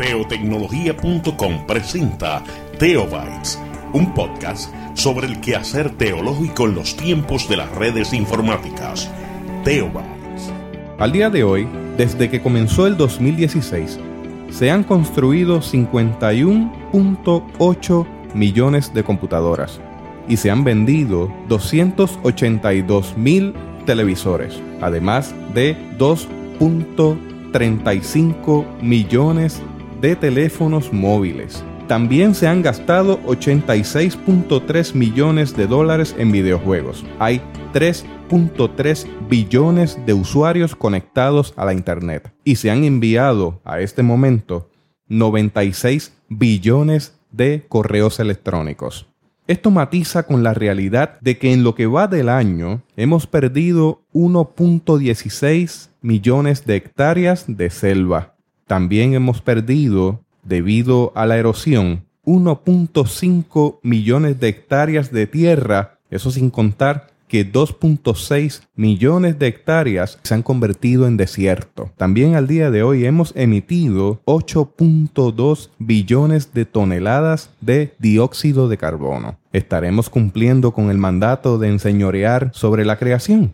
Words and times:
Teotecnología.com 0.00 1.66
presenta 1.66 2.42
Teobytes, 2.78 3.58
un 3.92 4.14
podcast 4.14 4.72
sobre 4.94 5.26
el 5.26 5.42
quehacer 5.42 5.90
teológico 5.90 6.64
en 6.64 6.74
los 6.74 6.96
tiempos 6.96 7.46
de 7.50 7.58
las 7.58 7.70
redes 7.72 8.14
informáticas. 8.14 9.10
Teobytes. 9.62 10.54
Al 10.98 11.12
día 11.12 11.28
de 11.28 11.44
hoy, 11.44 11.68
desde 11.98 12.30
que 12.30 12.40
comenzó 12.40 12.86
el 12.86 12.96
2016, 12.96 13.98
se 14.48 14.70
han 14.70 14.84
construido 14.84 15.60
51.8 15.60 18.06
millones 18.32 18.94
de 18.94 19.04
computadoras 19.04 19.82
y 20.26 20.38
se 20.38 20.50
han 20.50 20.64
vendido 20.64 21.30
282 21.48 23.18
mil 23.18 23.52
televisores, 23.84 24.62
además 24.80 25.34
de 25.52 25.76
2.35 25.98 28.64
millones 28.80 29.60
de 30.00 30.16
teléfonos 30.16 30.92
móviles. 30.92 31.64
También 31.86 32.34
se 32.34 32.46
han 32.46 32.62
gastado 32.62 33.20
86.3 33.24 34.94
millones 34.94 35.56
de 35.56 35.66
dólares 35.66 36.14
en 36.18 36.30
videojuegos. 36.30 37.04
Hay 37.18 37.40
3.3 37.74 39.06
billones 39.28 39.98
de 40.06 40.12
usuarios 40.14 40.76
conectados 40.76 41.52
a 41.56 41.64
la 41.64 41.72
Internet. 41.72 42.32
Y 42.44 42.56
se 42.56 42.70
han 42.70 42.84
enviado 42.84 43.60
a 43.64 43.80
este 43.80 44.02
momento 44.02 44.70
96 45.08 46.12
billones 46.28 47.18
de 47.32 47.64
correos 47.68 48.20
electrónicos. 48.20 49.06
Esto 49.48 49.72
matiza 49.72 50.22
con 50.22 50.44
la 50.44 50.54
realidad 50.54 51.18
de 51.20 51.36
que 51.36 51.52
en 51.52 51.64
lo 51.64 51.74
que 51.74 51.86
va 51.86 52.06
del 52.06 52.28
año 52.28 52.82
hemos 52.96 53.26
perdido 53.26 54.02
1.16 54.14 55.88
millones 56.02 56.64
de 56.66 56.76
hectáreas 56.76 57.46
de 57.48 57.68
selva. 57.70 58.36
También 58.70 59.14
hemos 59.14 59.42
perdido, 59.42 60.20
debido 60.44 61.10
a 61.16 61.26
la 61.26 61.36
erosión, 61.36 62.04
1.5 62.24 63.80
millones 63.82 64.38
de 64.38 64.46
hectáreas 64.46 65.10
de 65.10 65.26
tierra, 65.26 65.98
eso 66.08 66.30
sin 66.30 66.50
contar 66.50 67.08
que 67.26 67.52
2.6 67.52 68.62
millones 68.76 69.40
de 69.40 69.48
hectáreas 69.48 70.20
se 70.22 70.34
han 70.34 70.44
convertido 70.44 71.08
en 71.08 71.16
desierto. 71.16 71.90
También 71.96 72.36
al 72.36 72.46
día 72.46 72.70
de 72.70 72.84
hoy 72.84 73.06
hemos 73.06 73.32
emitido 73.34 74.20
8.2 74.26 75.70
billones 75.80 76.54
de 76.54 76.64
toneladas 76.64 77.50
de 77.60 77.92
dióxido 77.98 78.68
de 78.68 78.76
carbono. 78.76 79.36
¿Estaremos 79.52 80.08
cumpliendo 80.08 80.70
con 80.70 80.92
el 80.92 80.98
mandato 80.98 81.58
de 81.58 81.70
enseñorear 81.70 82.52
sobre 82.54 82.84
la 82.84 83.00
creación? 83.00 83.52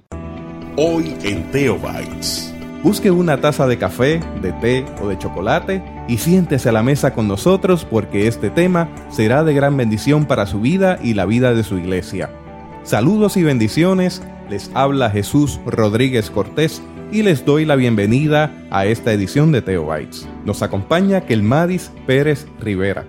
Hoy 0.77 1.17
en 1.23 1.51
Teobytes. 1.53 2.53
Busque 2.87 3.11
una 3.11 3.41
taza 3.41 3.67
de 3.67 3.79
café, 3.79 4.21
de 4.41 4.53
té 4.53 4.87
o 5.03 5.09
de 5.09 5.19
chocolate 5.19 5.83
y 6.07 6.19
siéntese 6.19 6.69
a 6.69 6.73
la 6.73 6.85
mesa 6.85 7.15
con 7.15 7.27
nosotros 7.27 7.85
porque 7.85 8.29
este 8.29 8.49
tema 8.49 8.89
será 9.11 9.43
de 9.43 9.55
gran 9.55 9.77
bendición 9.77 10.25
para 10.25 10.47
su 10.47 10.61
vida 10.61 10.97
y 11.03 11.15
la 11.15 11.27
vida 11.27 11.53
de 11.53 11.65
su 11.65 11.79
iglesia. 11.79 12.31
Saludos 12.85 13.37
y 13.37 13.43
bendiciones, 13.43 14.23
les 14.49 14.71
habla 14.73 15.11
Jesús 15.11 15.59
Rodríguez 15.67 16.31
Cortés 16.31 16.81
y 17.11 17.25
les 17.25 17.45
doy 17.45 17.65
la 17.65 17.75
bienvenida 17.75 18.55
a 18.71 18.87
esta 18.87 19.13
edición 19.13 19.51
de 19.51 19.63
Teobytes. 19.63 20.29
Nos 20.45 20.63
acompaña 20.63 21.23
Kelmadis 21.23 21.91
Pérez 22.07 22.47
Rivera 22.61 23.05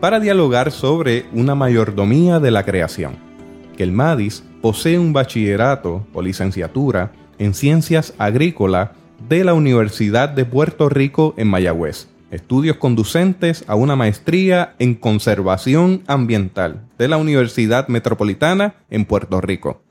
para 0.00 0.20
dialogar 0.20 0.70
sobre 0.70 1.26
una 1.34 1.54
mayordomía 1.54 2.40
de 2.40 2.50
la 2.50 2.64
creación. 2.64 3.16
Kelmadis 3.76 4.42
posee 4.62 4.98
un 4.98 5.12
bachillerato 5.12 6.06
o 6.14 6.22
licenciatura 6.22 7.12
en 7.38 7.52
ciencias 7.52 8.14
agrícolas 8.16 8.88
de 9.28 9.44
la 9.44 9.54
Universidad 9.54 10.28
de 10.28 10.44
Puerto 10.44 10.88
Rico 10.88 11.34
en 11.36 11.48
Mayagüez 11.48 12.08
estudios 12.30 12.76
conducentes 12.76 13.64
a 13.68 13.74
una 13.74 13.96
maestría 13.96 14.74
en 14.78 14.94
conservación 14.94 16.02
ambiental 16.06 16.86
de 16.98 17.08
la 17.08 17.16
Universidad 17.16 17.88
Metropolitana 17.88 18.74
en 18.90 19.04
Puerto 19.04 19.40
Rico 19.40 19.82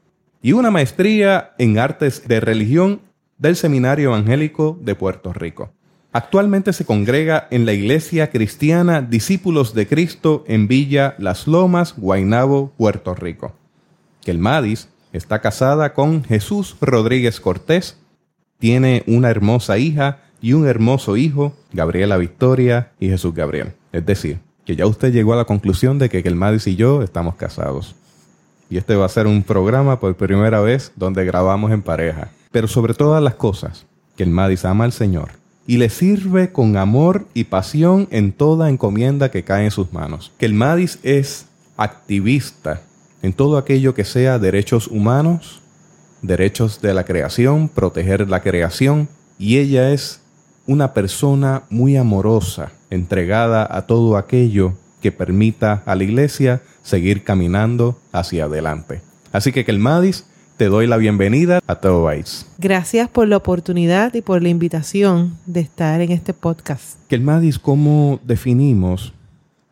y 0.42 0.54
una 0.54 0.70
maestría 0.70 1.56
en 1.58 1.80
artes 1.80 2.28
de 2.28 2.40
religión 2.40 3.02
del 3.38 3.56
Seminario 3.56 4.10
Evangélico 4.10 4.78
de 4.82 4.96
Puerto 4.96 5.34
Rico. 5.34 5.72
Actualmente 6.12 6.74
se 6.74 6.86
congrega 6.86 7.48
en 7.52 7.66
la 7.66 7.74
Iglesia 7.74 8.30
Cristiana 8.30 9.02
Discípulos 9.02 9.74
de 9.74 9.88
Cristo 9.88 10.44
en 10.48 10.68
Villa 10.68 11.16
Las 11.20 11.48
Lomas, 11.48 11.96
Guaynabo, 11.98 12.72
Puerto 12.78 13.14
Rico. 13.14 13.56
Kelmadis 14.24 14.90
está 15.12 15.42
casada 15.42 15.94
con 15.94 16.24
Jesús 16.24 16.76
Rodríguez 16.82 17.40
Cortés, 17.40 17.98
tiene 18.60 19.04
una 19.08 19.30
hermosa 19.30 19.78
hija 19.78 20.20
y 20.42 20.54
un 20.54 20.68
hermoso 20.68 21.18
hijo, 21.18 21.54
Gabriela 21.74 22.18
Victoria 22.18 22.92
y 23.00 23.10
Jesús 23.10 23.34
Gabriel. 23.34 23.74
Es 23.92 24.06
decir, 24.06 24.40
que 24.66 24.76
ya 24.76 24.86
usted 24.86 25.12
llegó 25.14 25.34
a 25.34 25.38
la 25.38 25.46
conclusión 25.46 26.00
de 26.00 26.10
que 26.10 26.20
el 26.20 26.36
Madis 26.36 26.68
y 26.68 26.76
yo 26.76 27.02
estamos 27.02 27.36
casados. 27.36 27.96
Y 28.70 28.78
este 28.78 28.96
va 28.96 29.06
a 29.06 29.10
ser 29.10 29.28
un 29.28 29.44
programa 29.44 30.00
por 30.00 30.16
primera 30.16 30.60
vez 30.62 30.92
donde 30.96 31.26
grabamos 31.26 31.72
en 31.72 31.82
pareja. 31.82 32.32
Pero 32.52 32.68
sobre 32.68 32.94
todas 32.94 33.24
las 33.24 33.36
cosas, 33.36 33.86
el 34.18 34.30
Madis 34.30 34.66
ama 34.66 34.84
al 34.84 34.92
Señor 34.92 35.30
y 35.66 35.78
le 35.78 35.90
sirve 35.90 36.52
con 36.52 36.78
amor 36.78 37.28
y 37.34 37.46
pasión 37.46 38.08
en 38.12 38.32
toda 38.32 38.70
encomienda 38.70 39.30
que 39.30 39.44
cae 39.44 39.66
en 39.66 39.72
sus 39.72 39.92
manos. 39.94 40.32
Que 40.38 40.46
el 40.46 40.54
Madis 40.54 41.00
es 41.04 41.46
activista 41.76 42.82
en 43.22 43.34
todo 43.34 43.58
aquello 43.58 43.94
que 43.94 44.06
sea 44.06 44.40
derechos 44.40 44.88
humanos, 44.88 45.62
derechos 46.22 46.82
de 46.82 46.94
la 46.94 47.04
creación, 47.04 47.70
proteger 47.70 48.30
la 48.30 48.42
creación, 48.42 49.08
y 49.40 49.58
ella 49.58 49.92
es 49.92 50.22
una 50.66 50.94
persona 50.94 51.64
muy 51.70 51.96
amorosa, 51.96 52.72
entregada 52.90 53.68
a 53.70 53.88
todo 53.88 54.18
aquello 54.18 54.74
que 55.02 55.12
permita 55.12 55.84
a 55.86 55.96
la 55.96 56.04
iglesia 56.04 56.62
seguir 56.84 57.24
caminando 57.24 58.00
hacia 58.12 58.46
adelante. 58.46 59.02
Así 59.32 59.52
que, 59.52 59.64
Kelmadis, 59.64 60.26
te 60.58 60.66
doy 60.66 60.88
la 60.88 60.98
bienvenida 60.98 61.60
a 61.68 61.80
Teobytes. 61.80 62.48
Gracias 62.58 63.08
por 63.10 63.28
la 63.28 63.38
oportunidad 63.38 64.14
y 64.16 64.22
por 64.22 64.42
la 64.42 64.50
invitación 64.50 65.38
de 65.46 65.60
estar 65.60 66.02
en 66.02 66.12
este 66.12 66.34
podcast. 66.34 66.98
Kelmadis, 67.08 67.60
¿cómo 67.60 68.20
definimos 68.24 69.14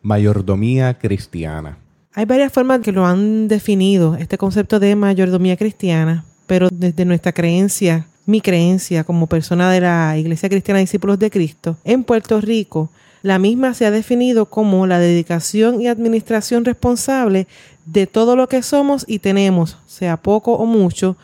mayordomía 0.02 0.96
cristiana? 0.98 1.78
Hay 2.14 2.24
varias 2.24 2.52
formas 2.52 2.80
que 2.80 2.92
lo 2.92 3.04
han 3.04 3.48
definido, 3.48 4.14
este 4.14 4.38
concepto 4.38 4.78
de 4.78 4.94
mayordomía 4.94 5.56
cristiana, 5.56 6.24
pero 6.46 6.68
desde 6.70 7.04
nuestra 7.04 7.32
creencia 7.32 8.06
mi 8.26 8.40
creencia 8.40 9.04
como 9.04 9.28
persona 9.28 9.70
de 9.70 9.80
la 9.80 10.18
Iglesia 10.18 10.48
Cristiana 10.48 10.80
Discípulos 10.80 11.18
de 11.18 11.30
Cristo 11.30 11.76
en 11.84 12.02
Puerto 12.02 12.40
Rico, 12.40 12.90
la 13.22 13.38
misma 13.38 13.72
se 13.72 13.86
ha 13.86 13.90
definido 13.90 14.46
como 14.46 14.86
la 14.86 14.98
dedicación 14.98 15.80
y 15.80 15.88
administración 15.88 16.64
responsable 16.64 17.46
de 17.86 18.06
todo 18.06 18.36
lo 18.36 18.48
que 18.48 18.62
somos 18.62 19.04
y 19.08 19.20
tenemos, 19.20 19.78
sea 19.86 20.16
poco 20.16 20.54
o 20.54 20.66
mucho, 20.66 21.16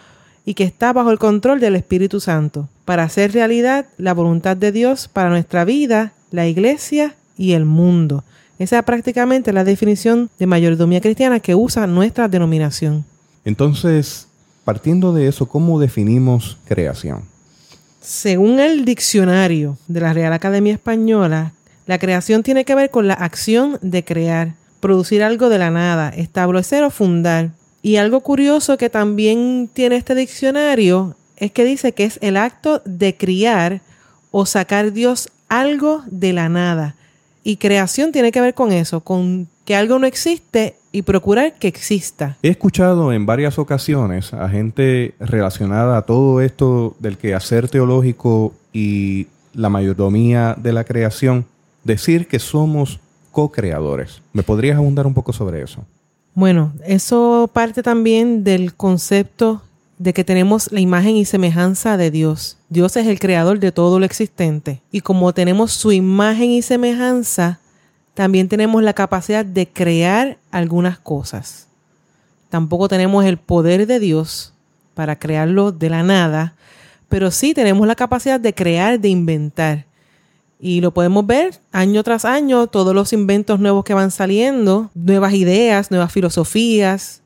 y 0.44 0.54
que 0.54 0.64
está 0.64 0.92
bajo 0.92 1.10
el 1.10 1.18
control 1.18 1.60
del 1.60 1.76
Espíritu 1.76 2.20
Santo, 2.20 2.68
para 2.84 3.04
hacer 3.04 3.32
realidad 3.32 3.86
la 3.98 4.14
voluntad 4.14 4.56
de 4.56 4.72
Dios 4.72 5.08
para 5.08 5.30
nuestra 5.30 5.64
vida, 5.64 6.14
la 6.30 6.46
iglesia 6.46 7.16
y 7.36 7.52
el 7.52 7.64
mundo. 7.64 8.24
Esa 8.58 8.78
es 8.78 8.84
prácticamente 8.84 9.52
la 9.52 9.64
definición 9.64 10.30
de 10.38 10.46
mayordomía 10.46 11.00
cristiana 11.00 11.40
que 11.40 11.54
usa 11.54 11.86
nuestra 11.86 12.28
denominación. 12.28 13.04
Entonces, 13.44 14.28
Partiendo 14.64 15.12
de 15.12 15.28
eso, 15.28 15.46
¿cómo 15.46 15.80
definimos 15.80 16.58
creación? 16.64 17.22
Según 18.00 18.60
el 18.60 18.84
diccionario 18.84 19.76
de 19.88 20.00
la 20.00 20.12
Real 20.12 20.32
Academia 20.32 20.72
Española, 20.72 21.52
la 21.86 21.98
creación 21.98 22.42
tiene 22.42 22.64
que 22.64 22.74
ver 22.74 22.90
con 22.90 23.08
la 23.08 23.14
acción 23.14 23.78
de 23.82 24.04
crear, 24.04 24.54
producir 24.80 25.22
algo 25.22 25.48
de 25.48 25.58
la 25.58 25.70
nada, 25.70 26.10
establecer 26.10 26.84
o 26.84 26.90
fundar. 26.90 27.50
Y 27.82 27.96
algo 27.96 28.20
curioso 28.20 28.76
que 28.76 28.88
también 28.88 29.68
tiene 29.72 29.96
este 29.96 30.14
diccionario 30.14 31.16
es 31.36 31.50
que 31.50 31.64
dice 31.64 31.92
que 31.92 32.04
es 32.04 32.18
el 32.22 32.36
acto 32.36 32.82
de 32.84 33.16
criar 33.16 33.80
o 34.30 34.46
sacar 34.46 34.92
Dios 34.92 35.28
algo 35.48 36.02
de 36.06 36.32
la 36.32 36.48
nada. 36.48 36.94
Y 37.42 37.56
creación 37.56 38.12
tiene 38.12 38.30
que 38.30 38.40
ver 38.40 38.54
con 38.54 38.70
eso, 38.70 39.00
con 39.00 39.48
que 39.64 39.74
algo 39.74 39.98
no 39.98 40.06
existe 40.06 40.76
y 40.92 41.02
procurar 41.02 41.54
que 41.54 41.68
exista. 41.68 42.36
He 42.42 42.48
escuchado 42.48 43.12
en 43.12 43.26
varias 43.26 43.58
ocasiones 43.58 44.32
a 44.34 44.48
gente 44.48 45.14
relacionada 45.18 45.96
a 45.96 46.02
todo 46.02 46.40
esto 46.40 46.94
del 47.00 47.16
quehacer 47.16 47.68
teológico 47.68 48.52
y 48.72 49.26
la 49.54 49.68
mayordomía 49.68 50.54
de 50.56 50.72
la 50.72 50.84
creación 50.84 51.46
decir 51.84 52.28
que 52.28 52.38
somos 52.38 53.00
co-creadores. 53.30 54.22
¿Me 54.32 54.42
podrías 54.42 54.76
abundar 54.76 55.06
un 55.06 55.14
poco 55.14 55.32
sobre 55.32 55.62
eso? 55.62 55.84
Bueno, 56.34 56.72
eso 56.84 57.50
parte 57.52 57.82
también 57.82 58.44
del 58.44 58.74
concepto 58.74 59.62
de 59.98 60.12
que 60.12 60.24
tenemos 60.24 60.72
la 60.72 60.80
imagen 60.80 61.16
y 61.16 61.24
semejanza 61.24 61.96
de 61.96 62.10
Dios. 62.10 62.58
Dios 62.68 62.96
es 62.96 63.06
el 63.06 63.18
creador 63.18 63.60
de 63.60 63.70
todo 63.70 63.98
lo 63.98 64.04
existente. 64.04 64.80
Y 64.90 65.00
como 65.00 65.32
tenemos 65.32 65.72
su 65.72 65.92
imagen 65.92 66.50
y 66.50 66.62
semejanza, 66.62 67.60
también 68.14 68.48
tenemos 68.48 68.82
la 68.82 68.92
capacidad 68.92 69.44
de 69.44 69.68
crear 69.68 70.38
algunas 70.50 70.98
cosas. 70.98 71.68
Tampoco 72.50 72.88
tenemos 72.88 73.24
el 73.24 73.38
poder 73.38 73.86
de 73.86 73.98
Dios 73.98 74.52
para 74.94 75.18
crearlo 75.18 75.72
de 75.72 75.88
la 75.88 76.02
nada, 76.02 76.54
pero 77.08 77.30
sí 77.30 77.54
tenemos 77.54 77.86
la 77.86 77.94
capacidad 77.94 78.38
de 78.38 78.54
crear, 78.54 79.00
de 79.00 79.08
inventar. 79.08 79.86
Y 80.60 80.80
lo 80.80 80.92
podemos 80.92 81.26
ver 81.26 81.58
año 81.72 82.02
tras 82.02 82.24
año, 82.24 82.66
todos 82.66 82.94
los 82.94 83.12
inventos 83.12 83.58
nuevos 83.58 83.84
que 83.84 83.94
van 83.94 84.10
saliendo, 84.10 84.90
nuevas 84.94 85.32
ideas, 85.32 85.90
nuevas 85.90 86.12
filosofías, 86.12 87.22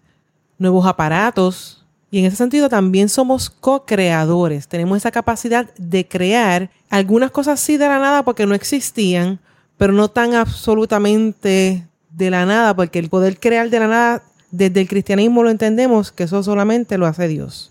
nuevos 0.59 0.87
aparatos. 0.87 1.85
Y 2.11 2.21
en 2.21 2.27
ese 2.27 2.37
sentido 2.37 2.69
también 2.69 3.09
somos 3.09 3.51
co-creadores. 3.51 4.69
Tenemos 4.69 4.97
esa 4.97 5.11
capacidad 5.11 5.69
de 5.77 6.07
crear 6.09 6.71
algunas 6.89 7.31
cosas 7.31 7.61
sí 7.61 7.77
de 7.77 7.89
la 7.89 7.99
nada 7.99 8.25
porque 8.25 8.47
no 8.47 8.55
existían, 8.55 9.39
pero 9.77 9.93
no 9.93 10.09
tan 10.09 10.35
absolutamente 10.35 11.87
de 12.11 12.31
la 12.31 12.47
nada, 12.47 12.75
porque 12.75 12.99
el 12.99 13.09
poder 13.09 13.39
crear 13.39 13.69
de 13.71 13.79
la 13.79 13.89
nada 13.89 14.23
desde 14.51 14.81
el 14.81 14.89
cristianismo 14.89 15.43
lo 15.43 15.51
entendemos 15.51 16.13
que 16.13 16.25
eso 16.25 16.43
solamente 16.43 16.99
lo 16.99 17.07
hace 17.07 17.29
Dios. 17.29 17.71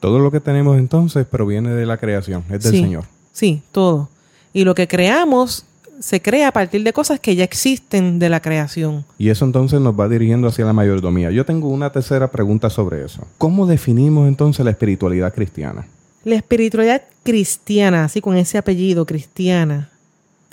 Todo 0.00 0.18
lo 0.18 0.30
que 0.30 0.40
tenemos 0.40 0.78
entonces 0.78 1.26
proviene 1.26 1.70
de 1.70 1.86
la 1.86 1.96
creación, 1.96 2.44
es 2.50 2.62
del 2.62 2.72
Señor. 2.72 3.04
Sí, 3.32 3.62
todo. 3.72 4.10
Y 4.52 4.64
lo 4.64 4.74
que 4.74 4.86
creamos 4.88 5.64
se 6.00 6.20
crea 6.20 6.48
a 6.48 6.52
partir 6.52 6.82
de 6.82 6.92
cosas 6.92 7.20
que 7.20 7.36
ya 7.36 7.44
existen 7.44 8.18
de 8.18 8.28
la 8.28 8.40
creación. 8.40 9.04
Y 9.16 9.30
eso 9.30 9.44
entonces 9.44 9.80
nos 9.80 9.98
va 9.98 10.08
dirigiendo 10.08 10.48
hacia 10.48 10.64
la 10.64 10.72
mayordomía. 10.72 11.30
Yo 11.30 11.44
tengo 11.44 11.68
una 11.68 11.90
tercera 11.90 12.30
pregunta 12.30 12.68
sobre 12.68 13.04
eso. 13.04 13.26
¿Cómo 13.38 13.66
definimos 13.66 14.28
entonces 14.28 14.64
la 14.64 14.72
espiritualidad 14.72 15.32
cristiana? 15.32 15.86
La 16.24 16.36
espiritualidad 16.36 17.02
cristiana, 17.22 18.04
así 18.04 18.20
con 18.20 18.36
ese 18.36 18.58
apellido 18.58 19.06
cristiana, 19.06 19.90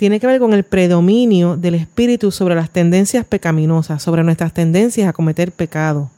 tiene 0.02 0.20
que 0.20 0.26
ver 0.26 0.40
con 0.40 0.56
el 0.56 0.64
predominio 0.64 1.58
del 1.58 1.76
espíritu 1.76 2.32
sobre 2.32 2.56
las 2.56 2.72
tendencias 2.72 3.24
pecaminosas, 3.24 4.02
sobre 4.02 4.24
nuestras 4.24 4.52
tendencias 4.52 5.08
a 5.08 5.14
cometer 5.14 5.52
pecado. 5.52 6.10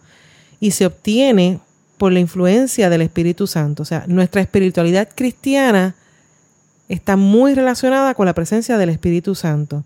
Y 0.62 0.72
se 0.72 0.86
obtiene 0.86 1.60
por 1.98 2.14
la 2.14 2.22
influencia 2.22 2.90
del 2.90 3.02
Espíritu 3.02 3.46
Santo. 3.46 3.84
O 3.84 3.86
sea, 3.86 4.06
nuestra 4.08 4.40
espiritualidad 4.40 5.10
cristiana 5.14 5.96
está 6.88 7.18
muy 7.18 7.56
relacionada 7.56 8.14
con 8.14 8.26
la 8.26 8.34
presencia 8.34 8.78
del 8.78 8.88
Espíritu 8.88 9.36
Santo. 9.36 9.84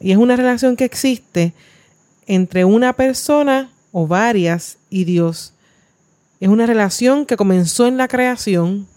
Y 0.00 0.10
es 0.10 0.16
una 0.16 0.34
relación 0.34 0.74
que 0.74 0.84
existe 0.84 1.52
entre 2.26 2.64
una 2.64 2.94
persona 2.94 3.70
o 3.92 4.08
varias 4.08 4.78
y 4.90 5.04
Dios. 5.04 5.52
Es 6.40 6.48
una 6.48 6.66
relación 6.66 7.26
que 7.26 7.36
comenzó 7.36 7.86
en 7.86 7.96
la 7.96 8.08
creación, 8.08 8.88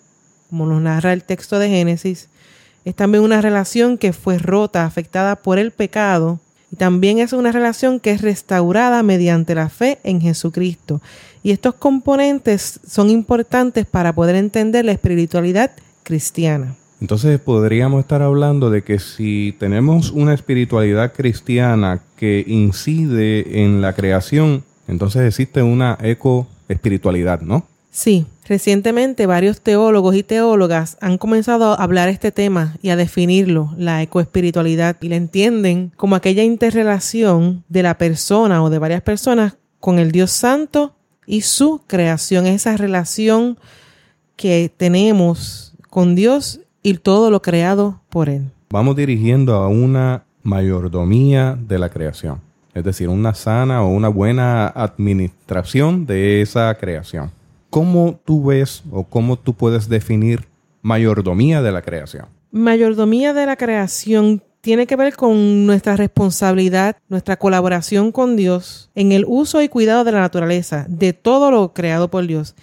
como 0.50 0.66
nos 0.66 0.82
narra 0.82 1.14
el 1.14 1.24
texto 1.24 1.60
de 1.60 1.70
Génesis, 1.70 2.30
es 2.88 2.96
también 2.96 3.22
una 3.22 3.42
relación 3.42 3.98
que 3.98 4.14
fue 4.14 4.38
rota, 4.38 4.86
afectada 4.86 5.36
por 5.36 5.60
el 5.60 5.72
pecado, 5.72 6.40
y 6.72 6.78
también 6.78 7.20
es 7.20 7.34
una 7.34 7.52
relación 7.52 8.00
que 8.00 8.12
es 8.12 8.22
restaurada 8.22 9.04
mediante 9.04 9.56
la 9.56 9.68
fe 9.68 10.00
en 10.06 10.22
Jesucristo. 10.22 11.02
Y 11.44 11.52
estos 11.52 11.76
componentes 11.76 12.80
son 12.88 13.10
importantes 13.10 13.86
para 13.86 14.16
poder 14.16 14.38
entender 14.38 14.86
la 14.86 14.94
espiritualidad 14.94 15.72
cristiana. 16.04 16.78
Entonces 17.02 17.38
podríamos 17.42 18.00
estar 18.00 18.22
hablando 18.22 18.70
de 18.70 18.86
que 18.86 19.00
si 19.00 19.54
tenemos 19.60 20.12
una 20.12 20.34
espiritualidad 20.34 21.12
cristiana 21.12 22.00
que 22.16 22.46
incide 22.48 23.66
en 23.66 23.82
la 23.82 23.96
creación, 23.96 24.64
entonces 24.88 25.24
existe 25.24 25.62
una 25.62 25.98
eco 26.02 26.48
espiritualidad, 26.70 27.42
¿no? 27.42 27.68
Sí, 27.92 28.28
recientemente 28.48 29.26
varios 29.26 29.62
teólogos 29.62 30.16
y 30.16 30.24
teólogas 30.24 30.98
han 31.02 31.18
comenzado 31.18 31.74
a 31.74 31.84
hablar 31.84 32.10
este 32.10 32.32
tema 32.32 32.76
y 32.82 32.90
a 32.90 32.96
definirlo, 32.96 33.74
la 33.78 34.02
ecoespiritualidad, 34.02 34.98
y 35.02 35.10
la 35.10 35.16
entienden 35.16 35.92
como 35.96 36.16
aquella 36.16 36.44
interrelación 36.44 37.64
de 37.68 37.84
la 37.84 37.98
persona 37.98 38.64
o 38.64 38.70
de 38.70 38.80
varias 38.80 39.02
personas 39.02 39.58
con 39.80 40.00
el 40.00 40.12
Dios 40.12 40.32
Santo 40.32 40.96
y 41.26 41.42
su 41.42 41.82
creación, 41.88 42.48
esa 42.48 42.78
relación 42.78 43.58
que 44.36 44.72
tenemos 44.76 45.76
con 45.90 46.16
Dios 46.16 46.62
y 46.82 46.94
todo 46.96 47.30
lo 47.32 47.42
creado 47.42 48.02
por 48.10 48.30
Él. 48.30 48.52
Vamos 48.70 48.96
dirigiendo 48.96 49.56
a 49.56 49.68
una 49.68 50.24
mayordomía 50.44 51.58
de 51.60 51.80
la 51.80 51.90
creación, 51.90 52.40
es 52.74 52.84
decir, 52.84 53.10
una 53.10 53.34
sana 53.34 53.84
o 53.84 53.90
una 53.90 54.08
buena 54.08 54.68
administración 54.68 56.06
de 56.06 56.42
esa 56.42 56.74
creación. 56.76 57.32
¿Cómo 57.70 58.20
tú 58.24 58.46
ves 58.46 58.84
o 58.92 59.04
cómo 59.04 59.38
tú 59.38 59.54
puedes 59.54 59.90
definir 59.90 60.48
mayordomía 60.82 61.62
de 61.62 61.72
la 61.72 61.82
creación? 61.82 62.26
Mayordomía 62.52 63.34
de 63.34 63.46
la 63.46 63.56
creación 63.58 64.42
tiene 64.62 64.88
que 64.88 64.96
ver 64.96 65.16
con 65.16 65.66
nuestra 65.66 65.96
responsabilidad, 65.96 66.98
nuestra 67.10 67.38
colaboración 67.38 68.12
con 68.12 68.36
Dios 68.36 68.90
en 68.96 69.12
el 69.12 69.26
uso 69.28 69.62
y 69.62 69.70
cuidado 69.70 70.04
de 70.04 70.12
la 70.12 70.20
naturaleza, 70.20 70.86
de 70.90 71.14
todo 71.14 71.52
lo 71.52 71.74
creado 71.74 72.10
por 72.10 72.26
Dios. 72.28 72.56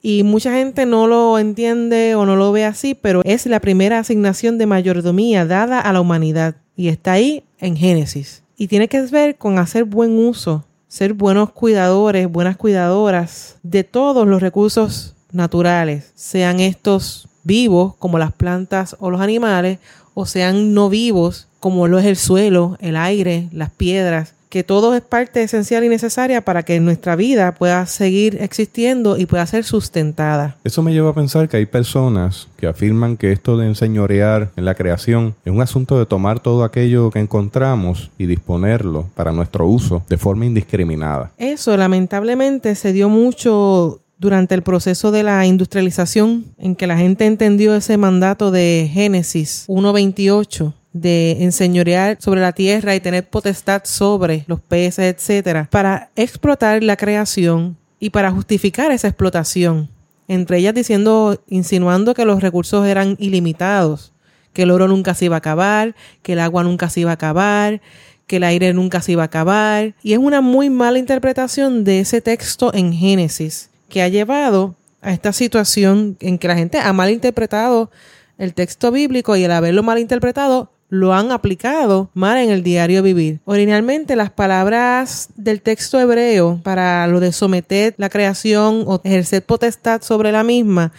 Y 0.00 0.22
mucha 0.22 0.52
gente 0.52 0.86
no 0.86 1.08
lo 1.08 1.38
entiende 1.38 2.14
o 2.14 2.26
no 2.26 2.36
lo 2.36 2.52
ve 2.52 2.64
así, 2.64 2.94
pero 2.94 3.22
es 3.24 3.46
la 3.46 3.60
primera 3.60 3.98
asignación 3.98 4.58
de 4.58 4.66
mayordomía 4.66 5.44
dada 5.44 5.80
a 5.80 5.92
la 5.92 6.00
humanidad 6.00 6.56
y 6.76 6.88
está 6.88 7.12
ahí 7.12 7.44
en 7.58 7.76
Génesis. 7.76 8.44
Y 8.56 8.68
tiene 8.68 8.88
que 8.88 9.00
ver 9.02 9.36
con 9.36 9.58
hacer 9.58 9.84
buen 9.84 10.16
uso 10.16 10.64
ser 10.88 11.12
buenos 11.12 11.50
cuidadores, 11.50 12.30
buenas 12.30 12.56
cuidadoras 12.56 13.56
de 13.62 13.84
todos 13.84 14.26
los 14.26 14.40
recursos 14.40 15.14
naturales, 15.30 16.12
sean 16.14 16.60
estos 16.60 17.28
vivos 17.44 17.94
como 17.96 18.18
las 18.18 18.32
plantas 18.32 18.96
o 18.98 19.10
los 19.10 19.20
animales, 19.20 19.78
o 20.14 20.26
sean 20.26 20.74
no 20.74 20.88
vivos 20.88 21.46
como 21.60 21.86
lo 21.88 21.98
es 21.98 22.06
el 22.06 22.16
suelo, 22.16 22.76
el 22.80 22.96
aire, 22.96 23.48
las 23.52 23.70
piedras, 23.70 24.34
que 24.48 24.64
todo 24.64 24.94
es 24.94 25.02
parte 25.02 25.42
esencial 25.42 25.84
y 25.84 25.88
necesaria 25.88 26.42
para 26.42 26.62
que 26.62 26.80
nuestra 26.80 27.16
vida 27.16 27.54
pueda 27.54 27.86
seguir 27.86 28.38
existiendo 28.40 29.16
y 29.18 29.26
pueda 29.26 29.46
ser 29.46 29.64
sustentada. 29.64 30.56
Eso 30.64 30.82
me 30.82 30.92
lleva 30.92 31.10
a 31.10 31.14
pensar 31.14 31.48
que 31.48 31.58
hay 31.58 31.66
personas 31.66 32.48
que 32.56 32.66
afirman 32.66 33.16
que 33.16 33.32
esto 33.32 33.56
de 33.56 33.66
enseñorear 33.66 34.50
en 34.56 34.64
la 34.64 34.74
creación 34.74 35.34
es 35.44 35.52
un 35.52 35.60
asunto 35.60 35.98
de 35.98 36.06
tomar 36.06 36.40
todo 36.40 36.64
aquello 36.64 37.10
que 37.10 37.18
encontramos 37.18 38.10
y 38.18 38.26
disponerlo 38.26 39.06
para 39.14 39.32
nuestro 39.32 39.66
uso 39.66 40.02
de 40.08 40.16
forma 40.16 40.46
indiscriminada. 40.46 41.30
Eso 41.36 41.76
lamentablemente 41.76 42.74
se 42.74 42.92
dio 42.92 43.08
mucho 43.08 44.00
durante 44.18 44.54
el 44.54 44.62
proceso 44.62 45.12
de 45.12 45.22
la 45.22 45.46
industrialización 45.46 46.46
en 46.58 46.74
que 46.74 46.86
la 46.86 46.96
gente 46.96 47.26
entendió 47.26 47.74
ese 47.74 47.96
mandato 47.96 48.50
de 48.50 48.90
Génesis 48.92 49.64
1.28 49.68 50.72
de 51.00 51.42
enseñorear 51.42 52.16
sobre 52.20 52.40
la 52.40 52.52
tierra 52.52 52.94
y 52.94 53.00
tener 53.00 53.28
potestad 53.28 53.82
sobre 53.84 54.44
los 54.46 54.60
peces, 54.60 55.14
etcétera, 55.14 55.68
para 55.70 56.10
explotar 56.16 56.82
la 56.82 56.96
creación 56.96 57.76
y 58.00 58.10
para 58.10 58.30
justificar 58.30 58.90
esa 58.92 59.08
explotación. 59.08 59.88
Entre 60.28 60.58
ellas 60.58 60.74
diciendo, 60.74 61.42
insinuando 61.48 62.14
que 62.14 62.24
los 62.24 62.42
recursos 62.42 62.86
eran 62.86 63.16
ilimitados, 63.18 64.12
que 64.52 64.62
el 64.62 64.70
oro 64.70 64.88
nunca 64.88 65.14
se 65.14 65.26
iba 65.26 65.36
a 65.36 65.38
acabar, 65.38 65.94
que 66.22 66.34
el 66.34 66.40
agua 66.40 66.64
nunca 66.64 66.90
se 66.90 67.00
iba 67.00 67.10
a 67.10 67.14
acabar, 67.14 67.80
que 68.26 68.36
el 68.36 68.44
aire 68.44 68.72
nunca 68.74 69.00
se 69.00 69.12
iba 69.12 69.22
a 69.22 69.26
acabar. 69.26 69.94
Y 70.02 70.12
es 70.12 70.18
una 70.18 70.40
muy 70.40 70.70
mala 70.70 70.98
interpretación 70.98 71.84
de 71.84 72.00
ese 72.00 72.20
texto 72.20 72.72
en 72.74 72.92
Génesis, 72.92 73.70
que 73.88 74.02
ha 74.02 74.08
llevado 74.08 74.74
a 75.00 75.12
esta 75.12 75.32
situación 75.32 76.16
en 76.20 76.38
que 76.38 76.48
la 76.48 76.56
gente 76.56 76.78
ha 76.78 76.92
malinterpretado 76.92 77.90
el 78.36 78.54
texto 78.54 78.92
bíblico 78.92 79.36
y 79.36 79.44
al 79.44 79.52
haberlo 79.52 79.82
malinterpretado 79.82 80.70
lo 80.88 81.14
han 81.14 81.32
aplicado 81.32 82.10
mal 82.14 82.38
en 82.38 82.50
el 82.50 82.62
diario 82.62 83.02
vivir. 83.02 83.40
Originalmente 83.44 84.16
las 84.16 84.30
palabras 84.30 85.28
del 85.36 85.60
texto 85.60 86.00
hebreo 86.00 86.60
para 86.62 87.06
lo 87.06 87.20
de 87.20 87.32
someter 87.32 87.94
la 87.98 88.08
creación 88.08 88.84
o 88.86 89.00
ejercer 89.04 89.42
potestad 89.42 90.02
sobre 90.02 90.32
la 90.32 90.44
misma, 90.44 90.92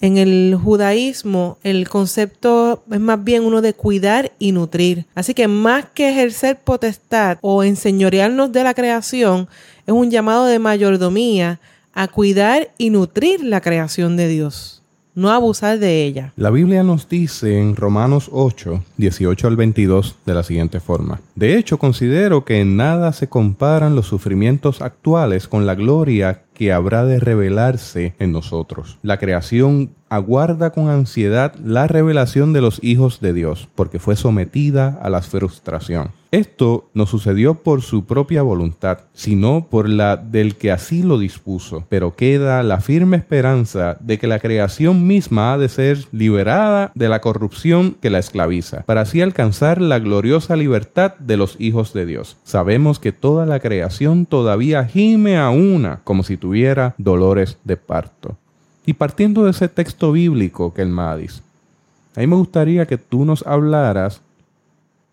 en 0.00 0.16
el 0.16 0.56
judaísmo 0.62 1.58
el 1.64 1.88
concepto 1.88 2.84
es 2.90 3.00
más 3.00 3.22
bien 3.22 3.44
uno 3.44 3.60
de 3.60 3.74
cuidar 3.74 4.32
y 4.38 4.52
nutrir. 4.52 5.06
Así 5.14 5.34
que 5.34 5.48
más 5.48 5.86
que 5.92 6.10
ejercer 6.10 6.56
potestad 6.56 7.38
o 7.40 7.64
enseñorearnos 7.64 8.52
de 8.52 8.62
la 8.62 8.74
creación, 8.74 9.48
es 9.86 9.92
un 9.92 10.10
llamado 10.10 10.46
de 10.46 10.58
mayordomía 10.58 11.58
a 11.94 12.06
cuidar 12.06 12.70
y 12.78 12.90
nutrir 12.90 13.42
la 13.42 13.60
creación 13.60 14.16
de 14.16 14.28
Dios 14.28 14.77
no 15.18 15.30
abusar 15.30 15.80
de 15.80 16.04
ella. 16.04 16.32
La 16.36 16.50
Biblia 16.50 16.84
nos 16.84 17.08
dice 17.08 17.58
en 17.58 17.74
Romanos 17.74 18.30
8, 18.32 18.84
18 18.98 19.48
al 19.48 19.56
22 19.56 20.14
de 20.24 20.34
la 20.34 20.44
siguiente 20.44 20.78
forma. 20.78 21.20
De 21.34 21.58
hecho, 21.58 21.78
considero 21.78 22.44
que 22.44 22.60
en 22.60 22.76
nada 22.76 23.12
se 23.12 23.28
comparan 23.28 23.96
los 23.96 24.06
sufrimientos 24.06 24.80
actuales 24.80 25.48
con 25.48 25.66
la 25.66 25.74
gloria 25.74 26.42
que 26.58 26.72
habrá 26.72 27.04
de 27.04 27.20
revelarse 27.20 28.14
en 28.18 28.32
nosotros. 28.32 28.98
La 29.02 29.18
creación 29.18 29.90
aguarda 30.08 30.70
con 30.70 30.88
ansiedad 30.88 31.54
la 31.62 31.86
revelación 31.86 32.52
de 32.52 32.60
los 32.60 32.82
hijos 32.82 33.20
de 33.20 33.32
Dios, 33.32 33.68
porque 33.74 33.98
fue 33.98 34.16
sometida 34.16 34.98
a 35.02 35.10
la 35.10 35.22
frustración. 35.22 36.10
Esto 36.30 36.90
no 36.92 37.06
sucedió 37.06 37.54
por 37.54 37.80
su 37.80 38.04
propia 38.04 38.42
voluntad, 38.42 38.98
sino 39.14 39.66
por 39.70 39.88
la 39.88 40.18
del 40.18 40.56
que 40.56 40.70
así 40.70 41.02
lo 41.02 41.18
dispuso, 41.18 41.86
pero 41.88 42.16
queda 42.16 42.62
la 42.62 42.80
firme 42.80 43.16
esperanza 43.16 43.96
de 44.00 44.18
que 44.18 44.26
la 44.26 44.38
creación 44.38 45.06
misma 45.06 45.54
ha 45.54 45.58
de 45.58 45.70
ser 45.70 46.04
liberada 46.12 46.92
de 46.94 47.08
la 47.08 47.22
corrupción 47.22 47.96
que 48.02 48.10
la 48.10 48.18
esclaviza, 48.18 48.82
para 48.82 49.02
así 49.02 49.22
alcanzar 49.22 49.80
la 49.80 50.00
gloriosa 50.00 50.54
libertad 50.54 51.14
de 51.18 51.38
los 51.38 51.58
hijos 51.58 51.94
de 51.94 52.04
Dios. 52.04 52.36
Sabemos 52.44 52.98
que 52.98 53.12
toda 53.12 53.46
la 53.46 53.60
creación 53.60 54.26
todavía 54.26 54.84
gime 54.84 55.38
a 55.38 55.48
una, 55.48 56.00
como 56.04 56.24
si 56.24 56.36
tuviera 56.36 56.47
dolores 56.98 57.58
de 57.64 57.76
parto. 57.76 58.36
Y 58.86 58.94
partiendo 58.94 59.44
de 59.44 59.50
ese 59.50 59.68
texto 59.68 60.12
bíblico 60.12 60.72
que 60.72 60.82
el 60.82 60.88
Madis, 60.88 61.42
A 62.16 62.20
mí 62.20 62.26
me 62.26 62.36
gustaría 62.36 62.86
que 62.86 62.98
tú 62.98 63.24
nos 63.24 63.46
hablaras 63.46 64.22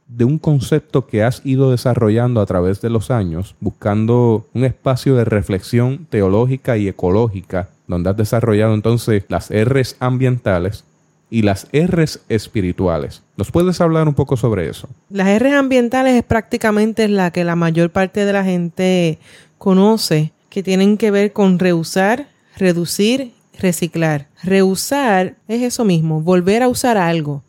de 0.08 0.26
un 0.26 0.38
concepto 0.38 1.08
que 1.08 1.24
has 1.24 1.46
ido 1.46 1.72
desarrollando 1.72 2.42
a 2.42 2.46
través 2.46 2.82
de 2.82 2.90
los 2.90 3.12
años, 3.12 3.56
buscando 3.60 4.46
un 4.54 4.66
espacio 4.66 5.16
de 5.16 5.26
reflexión 5.26 6.06
teológica 6.10 6.78
y 6.78 6.88
ecológica, 6.88 7.70
donde 7.88 8.10
has 8.10 8.18
desarrollado 8.18 8.74
entonces 8.74 9.24
las 9.30 9.50
R's 9.50 9.96
ambientales 10.00 10.84
y 11.30 11.42
las 11.42 11.68
R's 11.74 12.22
espirituales. 12.30 13.24
¿Nos 13.36 13.52
puedes 13.52 13.82
hablar 13.82 14.08
un 14.08 14.14
poco 14.14 14.38
sobre 14.38 14.70
eso? 14.70 14.88
Las 15.10 15.28
R's 15.40 15.54
ambientales 15.54 16.14
es 16.16 16.24
prácticamente 16.24 17.08
la 17.08 17.32
que 17.32 17.44
la 17.44 17.56
mayor 17.56 17.90
parte 17.90 18.26
de 18.26 18.34
la 18.34 18.44
gente 18.44 19.18
conoce, 19.58 20.32
que 20.56 20.64
tienen 20.64 20.96
que 20.96 21.12
ver 21.12 21.34
con 21.34 21.60
reusar, 21.60 22.30
reducir, 22.56 23.34
reciclar. 23.60 24.30
Reusar 24.42 25.36
es 25.50 25.62
eso 25.62 25.84
mismo, 25.84 26.22
volver 26.22 26.64
a 26.64 26.70
usar 26.70 26.98
algo. 26.98 27.44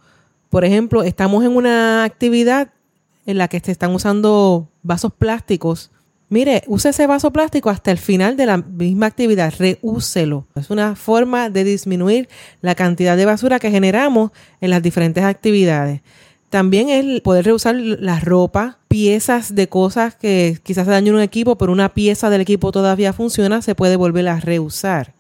Por 0.51 0.65
ejemplo, 0.65 1.05
estamos 1.05 1.45
en 1.45 1.55
una 1.55 2.03
actividad 2.03 2.71
en 3.25 3.39
la 3.39 3.47
que 3.47 3.61
se 3.61 3.71
están 3.71 3.95
usando 3.95 4.69
vasos 4.83 5.13
plásticos. 5.13 5.93
Mire, 6.29 6.65
use 6.67 6.89
ese 6.89 7.07
vaso 7.07 7.33
plástico 7.33 7.71
hasta 7.71 7.93
el 7.93 7.99
final 7.99 8.37
de 8.37 8.47
la 8.47 8.57
misma 8.57 9.07
actividad, 9.07 9.55
reúselo. 9.57 10.49
Es 10.57 10.71
una 10.71 10.97
forma 10.97 11.49
de 11.49 11.63
disminuir 11.63 12.29
la 12.61 12.75
cantidad 12.75 13.17
de 13.17 13.25
basura 13.25 13.61
que 13.61 13.71
generamos 13.71 14.33
en 14.61 14.71
las 14.71 14.83
diferentes 14.83 15.23
actividades. 15.23 16.01
También 16.51 16.89
es 16.89 17.21
poder 17.23 17.45
reusar 17.45 17.75
la 17.75 18.21
ropa, 18.21 18.79
piezas 18.89 19.55
de 19.55 19.69
cosas 19.69 20.15
que 20.15 20.59
quizás 20.63 20.87
se 20.87 21.13
un 21.13 21.21
equipo, 21.21 21.59
pero 21.59 21.73
una 21.73 21.93
pieza 21.93 22.31
del 22.31 22.41
equipo 22.41 22.73
todavía 22.73 23.13
funciona, 23.13 23.63
se 23.63 23.75
puede 23.75 23.97
volver 23.97 24.29
a 24.29 24.41
reusar. 24.41 25.13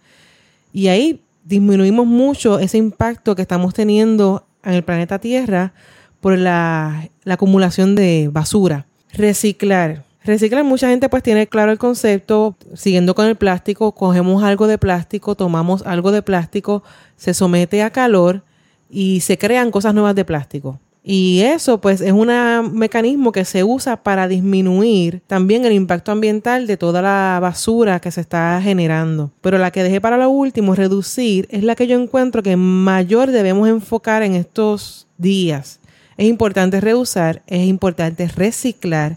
Y 0.72 0.88
ahí 0.88 1.20
disminuimos 1.44 2.06
mucho 2.06 2.58
ese 2.58 2.78
impacto 2.78 3.34
que 3.34 3.42
estamos 3.42 3.74
teniendo 3.74 4.46
en 4.62 4.74
el 4.74 4.84
planeta 4.84 5.18
Tierra 5.18 5.72
por 6.20 6.36
la, 6.36 7.08
acumulación 7.24 7.94
de 7.94 8.28
basura. 8.32 8.86
Reciclar. 9.12 10.04
Reciclar, 10.24 10.64
mucha 10.64 10.88
gente 10.88 11.08
pues 11.08 11.22
tiene 11.22 11.46
claro 11.46 11.70
el 11.70 11.78
concepto, 11.78 12.56
siguiendo 12.74 13.14
con 13.14 13.26
el 13.26 13.36
plástico, 13.36 13.92
cogemos 13.92 14.42
algo 14.42 14.66
de 14.66 14.76
plástico, 14.76 15.36
tomamos 15.36 15.82
algo 15.86 16.10
de 16.10 16.22
plástico, 16.22 16.82
se 17.16 17.32
somete 17.32 17.82
a 17.82 17.90
calor 17.90 18.42
y 18.90 19.20
se 19.20 19.38
crean 19.38 19.70
cosas 19.70 19.94
nuevas 19.94 20.16
de 20.16 20.24
plástico. 20.24 20.80
Y 21.08 21.42
eso 21.42 21.80
pues 21.80 22.00
es 22.00 22.10
un 22.10 22.32
mecanismo 22.72 23.30
que 23.30 23.44
se 23.44 23.62
usa 23.62 24.02
para 24.02 24.26
disminuir 24.26 25.22
también 25.28 25.64
el 25.64 25.72
impacto 25.72 26.10
ambiental 26.10 26.66
de 26.66 26.76
toda 26.76 27.00
la 27.00 27.38
basura 27.40 28.00
que 28.00 28.10
se 28.10 28.20
está 28.20 28.60
generando. 28.60 29.30
Pero 29.40 29.56
la 29.56 29.70
que 29.70 29.84
dejé 29.84 30.00
para 30.00 30.16
lo 30.16 30.28
último, 30.30 30.74
reducir, 30.74 31.46
es 31.52 31.62
la 31.62 31.76
que 31.76 31.86
yo 31.86 31.96
encuentro 31.96 32.42
que 32.42 32.56
mayor 32.56 33.30
debemos 33.30 33.68
enfocar 33.68 34.24
en 34.24 34.34
estos 34.34 35.06
días. 35.16 35.78
Es 36.16 36.26
importante 36.26 36.80
reusar, 36.80 37.40
es 37.46 37.64
importante 37.68 38.26
reciclar, 38.26 39.16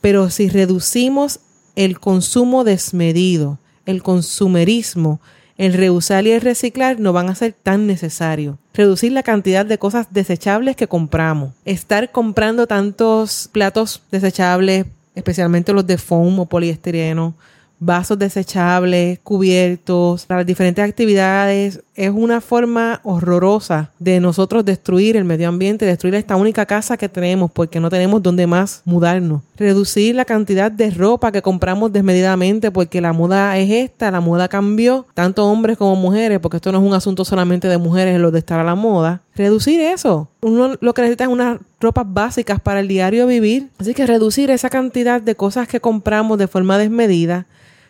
pero 0.00 0.30
si 0.30 0.48
reducimos 0.48 1.40
el 1.74 1.98
consumo 1.98 2.62
desmedido, 2.62 3.58
el 3.86 4.04
consumerismo, 4.04 5.20
el 5.58 5.74
reusar 5.74 6.26
y 6.26 6.30
el 6.30 6.40
reciclar 6.40 7.00
no 7.00 7.12
van 7.12 7.28
a 7.28 7.34
ser 7.34 7.52
tan 7.52 7.86
necesarios. 7.86 8.56
Reducir 8.72 9.12
la 9.12 9.24
cantidad 9.24 9.66
de 9.66 9.78
cosas 9.78 10.06
desechables 10.10 10.76
que 10.76 10.86
compramos. 10.86 11.52
Estar 11.64 12.12
comprando 12.12 12.68
tantos 12.68 13.50
platos 13.52 14.00
desechables, 14.10 14.86
especialmente 15.16 15.72
los 15.72 15.86
de 15.86 15.98
foam 15.98 16.38
o 16.38 16.46
poliestireno, 16.46 17.34
vasos 17.80 18.18
desechables, 18.18 19.18
cubiertos, 19.18 20.26
para 20.26 20.40
las 20.40 20.46
diferentes 20.46 20.84
actividades. 20.84 21.82
Es 21.98 22.12
una 22.14 22.40
forma 22.40 23.00
horrorosa 23.02 23.90
de 23.98 24.20
nosotros 24.20 24.64
destruir 24.64 25.16
el 25.16 25.24
medio 25.24 25.48
ambiente, 25.48 25.84
destruir 25.84 26.14
esta 26.14 26.36
única 26.36 26.64
casa 26.64 26.96
que 26.96 27.08
tenemos 27.08 27.50
porque 27.50 27.80
no 27.80 27.90
tenemos 27.90 28.22
donde 28.22 28.46
más 28.46 28.82
mudarnos. 28.84 29.42
Reducir 29.56 30.14
la 30.14 30.24
cantidad 30.24 30.70
de 30.70 30.90
ropa 30.92 31.32
que 31.32 31.42
compramos 31.42 31.92
desmedidamente 31.92 32.70
porque 32.70 33.00
la 33.00 33.12
moda 33.12 33.58
es 33.58 33.68
esta, 33.72 34.12
la 34.12 34.20
moda 34.20 34.46
cambió, 34.46 35.06
tanto 35.12 35.44
hombres 35.44 35.76
como 35.76 35.96
mujeres, 35.96 36.38
porque 36.38 36.58
esto 36.58 36.70
no 36.70 36.78
es 36.78 36.84
un 36.84 36.94
asunto 36.94 37.24
solamente 37.24 37.66
de 37.66 37.78
mujeres 37.78 38.20
lo 38.20 38.30
de 38.30 38.38
estar 38.38 38.60
a 38.60 38.64
la 38.64 38.76
moda. 38.76 39.22
Reducir 39.34 39.80
eso. 39.80 40.28
Uno 40.40 40.76
lo 40.80 40.94
que 40.94 41.02
necesita 41.02 41.24
es 41.24 41.30
unas 41.30 41.58
ropas 41.80 42.06
básicas 42.06 42.60
para 42.60 42.78
el 42.78 42.86
diario 42.86 43.26
vivir. 43.26 43.70
Así 43.76 43.92
que 43.92 44.06
reducir 44.06 44.52
esa 44.52 44.70
cantidad 44.70 45.20
de 45.20 45.34
cosas 45.34 45.66
que 45.66 45.80
compramos 45.80 46.38
de 46.38 46.46
forma 46.46 46.78
desmedida 46.78 47.48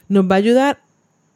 nos 0.09 0.25
va 0.25 0.37
a 0.37 0.38
ayudar 0.38 0.79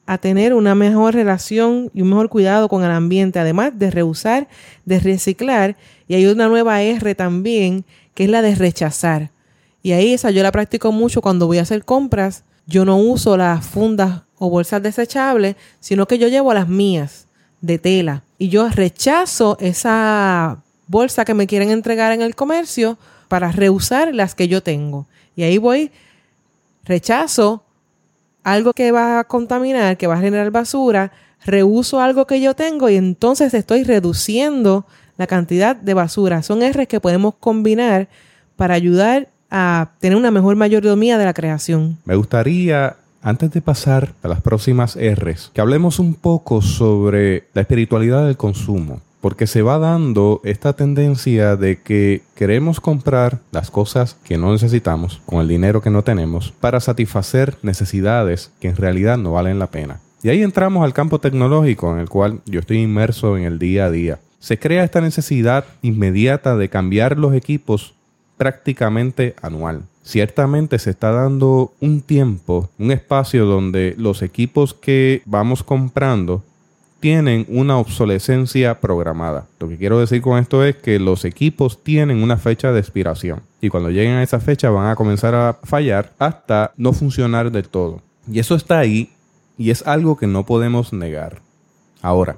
a 0.06 0.18
tener 0.18 0.52
una 0.54 0.74
mejor 0.74 1.14
relación 1.14 1.90
y 1.94 2.02
un 2.02 2.10
mejor 2.10 2.28
cuidado 2.28 2.68
con 2.68 2.84
el 2.84 2.90
ambiente, 2.90 3.38
además 3.38 3.78
de 3.78 3.90
reusar, 3.90 4.48
de 4.84 4.98
reciclar. 4.98 5.76
Y 6.08 6.14
hay 6.14 6.26
una 6.26 6.48
nueva 6.48 6.82
R 6.82 7.14
también, 7.14 7.84
que 8.14 8.24
es 8.24 8.30
la 8.30 8.42
de 8.42 8.54
rechazar. 8.54 9.30
Y 9.82 9.92
ahí 9.92 10.12
esa 10.12 10.30
yo 10.30 10.42
la 10.42 10.52
practico 10.52 10.92
mucho 10.92 11.22
cuando 11.22 11.46
voy 11.46 11.58
a 11.58 11.62
hacer 11.62 11.84
compras. 11.84 12.44
Yo 12.66 12.84
no 12.84 12.96
uso 12.96 13.36
las 13.36 13.64
fundas 13.64 14.22
o 14.38 14.50
bolsas 14.50 14.82
desechables, 14.82 15.56
sino 15.80 16.06
que 16.06 16.18
yo 16.18 16.28
llevo 16.28 16.52
las 16.54 16.68
mías 16.68 17.28
de 17.60 17.78
tela. 17.78 18.24
Y 18.38 18.48
yo 18.48 18.68
rechazo 18.68 19.56
esa 19.60 20.62
bolsa 20.88 21.24
que 21.24 21.34
me 21.34 21.46
quieren 21.46 21.70
entregar 21.70 22.12
en 22.12 22.22
el 22.22 22.34
comercio 22.34 22.98
para 23.28 23.50
reusar 23.50 24.14
las 24.14 24.34
que 24.34 24.48
yo 24.48 24.62
tengo. 24.62 25.06
Y 25.34 25.44
ahí 25.44 25.58
voy, 25.58 25.90
rechazo 26.84 27.64
algo 28.44 28.72
que 28.72 28.92
va 28.92 29.20
a 29.20 29.24
contaminar, 29.24 29.96
que 29.96 30.06
va 30.06 30.14
a 30.14 30.20
generar 30.20 30.50
basura, 30.50 31.12
reuso 31.44 32.00
algo 32.00 32.26
que 32.26 32.40
yo 32.40 32.54
tengo 32.54 32.88
y 32.88 32.96
entonces 32.96 33.54
estoy 33.54 33.84
reduciendo 33.84 34.86
la 35.16 35.26
cantidad 35.26 35.76
de 35.76 35.94
basura. 35.94 36.42
Son 36.42 36.60
R's 36.62 36.88
que 36.88 37.00
podemos 37.00 37.34
combinar 37.38 38.08
para 38.56 38.74
ayudar 38.74 39.28
a 39.50 39.90
tener 40.00 40.16
una 40.16 40.30
mejor 40.30 40.56
mayordomía 40.56 41.18
de 41.18 41.24
la 41.24 41.34
creación. 41.34 41.98
Me 42.04 42.14
gustaría, 42.14 42.96
antes 43.22 43.50
de 43.50 43.60
pasar 43.60 44.14
a 44.22 44.28
las 44.28 44.40
próximas 44.40 44.96
R's, 44.96 45.50
que 45.52 45.60
hablemos 45.60 45.98
un 45.98 46.14
poco 46.14 46.62
sobre 46.62 47.44
la 47.54 47.60
espiritualidad 47.62 48.26
del 48.26 48.36
consumo 48.36 49.00
porque 49.22 49.46
se 49.46 49.62
va 49.62 49.78
dando 49.78 50.40
esta 50.42 50.72
tendencia 50.72 51.54
de 51.54 51.80
que 51.80 52.22
queremos 52.34 52.80
comprar 52.80 53.38
las 53.52 53.70
cosas 53.70 54.16
que 54.24 54.36
no 54.36 54.50
necesitamos 54.50 55.22
con 55.24 55.40
el 55.40 55.46
dinero 55.46 55.80
que 55.80 55.90
no 55.90 56.02
tenemos 56.02 56.52
para 56.60 56.80
satisfacer 56.80 57.56
necesidades 57.62 58.50
que 58.60 58.68
en 58.68 58.76
realidad 58.76 59.18
no 59.18 59.32
valen 59.32 59.60
la 59.60 59.68
pena. 59.68 60.00
Y 60.24 60.28
ahí 60.28 60.42
entramos 60.42 60.84
al 60.84 60.92
campo 60.92 61.20
tecnológico 61.20 61.92
en 61.92 62.00
el 62.00 62.08
cual 62.08 62.40
yo 62.46 62.58
estoy 62.58 62.78
inmerso 62.78 63.38
en 63.38 63.44
el 63.44 63.60
día 63.60 63.84
a 63.84 63.90
día. 63.92 64.18
Se 64.40 64.58
crea 64.58 64.82
esta 64.82 65.00
necesidad 65.00 65.66
inmediata 65.82 66.56
de 66.56 66.68
cambiar 66.68 67.16
los 67.16 67.32
equipos 67.32 67.94
prácticamente 68.36 69.36
anual. 69.40 69.82
Ciertamente 70.02 70.80
se 70.80 70.90
está 70.90 71.12
dando 71.12 71.72
un 71.78 72.02
tiempo, 72.02 72.70
un 72.76 72.90
espacio 72.90 73.46
donde 73.46 73.94
los 73.96 74.20
equipos 74.20 74.74
que 74.74 75.22
vamos 75.26 75.62
comprando 75.62 76.42
tienen 77.02 77.46
una 77.48 77.78
obsolescencia 77.78 78.80
programada. 78.80 79.48
Lo 79.58 79.68
que 79.68 79.76
quiero 79.76 79.98
decir 79.98 80.22
con 80.22 80.38
esto 80.38 80.64
es 80.64 80.76
que 80.76 81.00
los 81.00 81.24
equipos 81.24 81.82
tienen 81.82 82.22
una 82.22 82.36
fecha 82.36 82.70
de 82.70 82.78
expiración 82.78 83.42
y 83.60 83.70
cuando 83.70 83.90
lleguen 83.90 84.12
a 84.12 84.22
esa 84.22 84.38
fecha 84.38 84.70
van 84.70 84.88
a 84.88 84.94
comenzar 84.94 85.34
a 85.34 85.58
fallar 85.64 86.12
hasta 86.20 86.72
no 86.76 86.92
funcionar 86.92 87.50
del 87.50 87.68
todo. 87.68 88.02
Y 88.30 88.38
eso 88.38 88.54
está 88.54 88.78
ahí 88.78 89.10
y 89.58 89.70
es 89.70 89.84
algo 89.84 90.16
que 90.16 90.28
no 90.28 90.46
podemos 90.46 90.92
negar. 90.92 91.42
Ahora, 92.02 92.36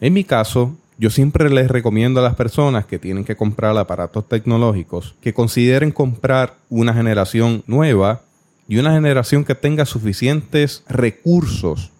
en 0.00 0.12
mi 0.14 0.24
caso, 0.24 0.76
yo 0.98 1.10
siempre 1.10 1.48
les 1.48 1.70
recomiendo 1.70 2.18
a 2.18 2.24
las 2.24 2.34
personas 2.34 2.86
que 2.86 2.98
tienen 2.98 3.24
que 3.24 3.36
comprar 3.36 3.78
aparatos 3.78 4.28
tecnológicos 4.28 5.14
que 5.20 5.32
consideren 5.32 5.92
comprar 5.92 6.54
una 6.70 6.92
generación 6.92 7.62
nueva 7.68 8.22
y 8.66 8.78
una 8.78 8.92
generación 8.92 9.44
que 9.44 9.54
tenga 9.54 9.84
suficientes 9.84 10.82
recursos 10.88 11.92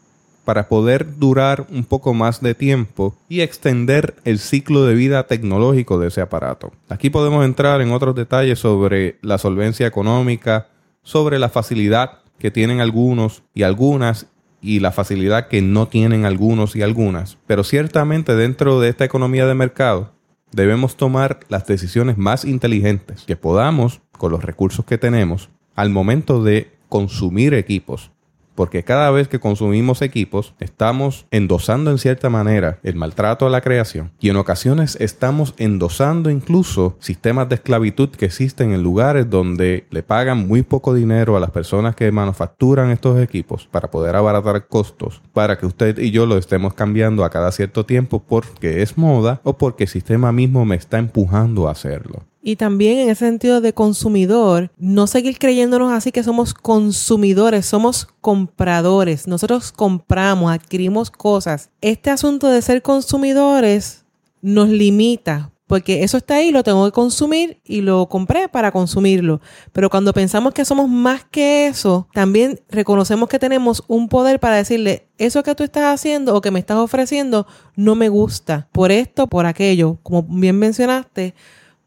para 0.45 0.69
poder 0.69 1.19
durar 1.19 1.67
un 1.71 1.85
poco 1.85 2.15
más 2.15 2.41
de 2.41 2.55
tiempo 2.55 3.17
y 3.29 3.41
extender 3.41 4.15
el 4.25 4.39
ciclo 4.39 4.85
de 4.85 4.95
vida 4.95 5.27
tecnológico 5.27 5.99
de 5.99 6.09
ese 6.09 6.21
aparato. 6.21 6.73
Aquí 6.89 7.11
podemos 7.11 7.45
entrar 7.45 7.81
en 7.81 7.93
otros 7.93 8.15
detalles 8.15 8.59
sobre 8.59 9.19
la 9.23 9.39
solvencia 9.39 9.87
económica, 9.87 10.69
sobre 11.03 11.39
la 11.39 11.49
facilidad 11.49 12.19
que 12.39 12.51
tienen 12.51 12.81
algunos 12.81 13.43
y 13.55 13.63
algunas 13.63 14.27
y 14.61 14.81
la 14.81 14.93
facilidad 14.93 15.49
que 15.49 15.61
no 15.61 15.89
tienen 15.89 16.25
algunos 16.25 16.75
y 16.75 16.83
algunas. 16.83 17.39
Pero 17.47 17.65
ciertamente 17.65 18.35
dentro 18.35 18.81
de 18.81 18.89
esta 18.89 19.05
economía 19.05 19.47
de 19.47 19.55
mercado 19.55 20.13
debemos 20.53 20.97
tomar 20.97 21.41
las 21.49 21.67
decisiones 21.67 22.17
más 22.17 22.45
inteligentes 22.45 23.25
que 23.27 23.37
podamos 23.37 24.01
con 24.13 24.31
los 24.31 24.45
recursos 24.45 24.85
que 24.85 24.99
tenemos 24.99 25.51
al 25.75 25.91
momento 25.91 26.43
de 26.43 26.71
consumir 26.89 27.55
equipos 27.55 28.11
porque 28.55 28.85
cada 28.85 29.11
vez 29.11 29.29
que 29.29 29.41
consumimos 29.41 30.03
equipos 30.03 30.55
estamos 30.61 31.27
endosando 31.31 31.91
en 31.91 31.99
cierta 31.99 32.31
manera 32.31 32.79
el 32.83 32.95
maltrato 32.95 33.47
a 33.47 33.51
la 33.51 33.61
creación 33.61 34.13
y 34.21 34.31
en 34.31 34.37
ocasiones 34.37 34.97
estamos 35.01 35.55
endosando 35.57 36.31
incluso 36.31 36.97
sistemas 37.01 37.49
de 37.49 37.57
esclavitud 37.57 38.11
que 38.11 38.27
existen 38.27 38.73
en 38.73 38.83
lugares 38.83 39.29
donde 39.29 39.87
le 39.91 40.03
pagan 40.03 40.47
muy 40.47 40.63
poco 40.63 40.95
dinero 40.95 41.37
a 41.37 41.41
las 41.41 41.51
personas 41.51 41.97
que 41.97 42.11
manufacturan 42.13 42.91
estos 42.91 43.21
equipos 43.21 43.67
para 43.71 43.91
poder 43.91 44.17
abaratar 44.17 44.67
costos 44.67 45.23
para 45.33 45.59
que 45.59 45.67
usted 45.67 45.99
y 45.99 46.11
yo 46.11 46.27
lo 46.27 46.39
estemos 46.39 46.75
cambiando 46.75 47.25
a 47.25 47.31
cada 47.31 47.53
cierto 47.53 47.87
tiempo 47.87 48.23
porque 48.27 48.83
es 48.83 48.97
moda 48.97 49.41
o 49.45 49.59
porque 49.59 49.85
el 49.85 49.91
sistema 49.91 50.33
mismo 50.33 50.65
me 50.65 50.77
está 50.77 50.99
empujando 50.99 51.69
a 51.69 51.73
hacerlo. 51.73 52.25
Y 52.47 52.57
también 52.57 52.99
en 52.99 53.09
ese 53.09 53.25
sentido 53.25 53.63
de 53.63 53.73
consumidor, 53.73 54.71
no 54.77 55.07
seguir 55.07 55.39
creyéndonos 55.39 55.91
así 55.91 56.13
que 56.13 56.23
somos 56.23 56.53
consumidores, 56.53 57.65
somos 57.65 58.07
compradores. 58.21 59.27
Nosotros 59.27 59.73
compramos, 59.73 60.53
adquirimos 60.53 61.11
cosas. 61.11 61.71
Este 61.81 62.11
asunto 62.11 62.49
de 62.49 62.61
ser 62.61 62.83
consumidores 62.83 64.05
nos 64.43 64.69
limita 64.69 65.53
porque 65.67 66.03
eso 66.03 66.19
está 66.19 66.37
ahí, 66.37 66.51
lo 66.51 66.63
tengo 66.63 66.85
que 66.85 66.93
consumir 66.93 67.63
y 67.65 67.81
lo 67.81 68.11
compré 68.11 68.51
para 68.51 68.71
consumirlo. 68.71 69.41
Pero 69.73 69.89
cuando 69.89 70.13
pensamos 70.13 70.53
que 70.53 70.67
somos 70.67 70.91
más 70.91 71.25
que 71.25 71.67
eso, 71.67 72.07
también 72.13 72.61
reconocemos 72.69 73.31
que 73.31 73.39
tenemos 73.39 73.83
un 73.89 74.11
poder 74.11 74.39
para 74.39 74.57
decirle, 74.57 75.09
eso 75.17 75.43
que 75.43 75.55
tú 75.55 75.65
estás 75.65 75.95
haciendo 75.95 76.35
o 76.35 76.43
que 76.43 76.51
me 76.51 76.61
estás 76.61 76.77
ofreciendo 76.77 77.47
no 77.75 77.95
me 77.95 78.11
gusta, 78.11 78.69
por 78.73 78.93
esto, 78.93 79.29
por 79.29 79.47
aquello, 79.47 79.97
como 80.03 80.25
bien 80.25 80.59
mencionaste 80.59 81.35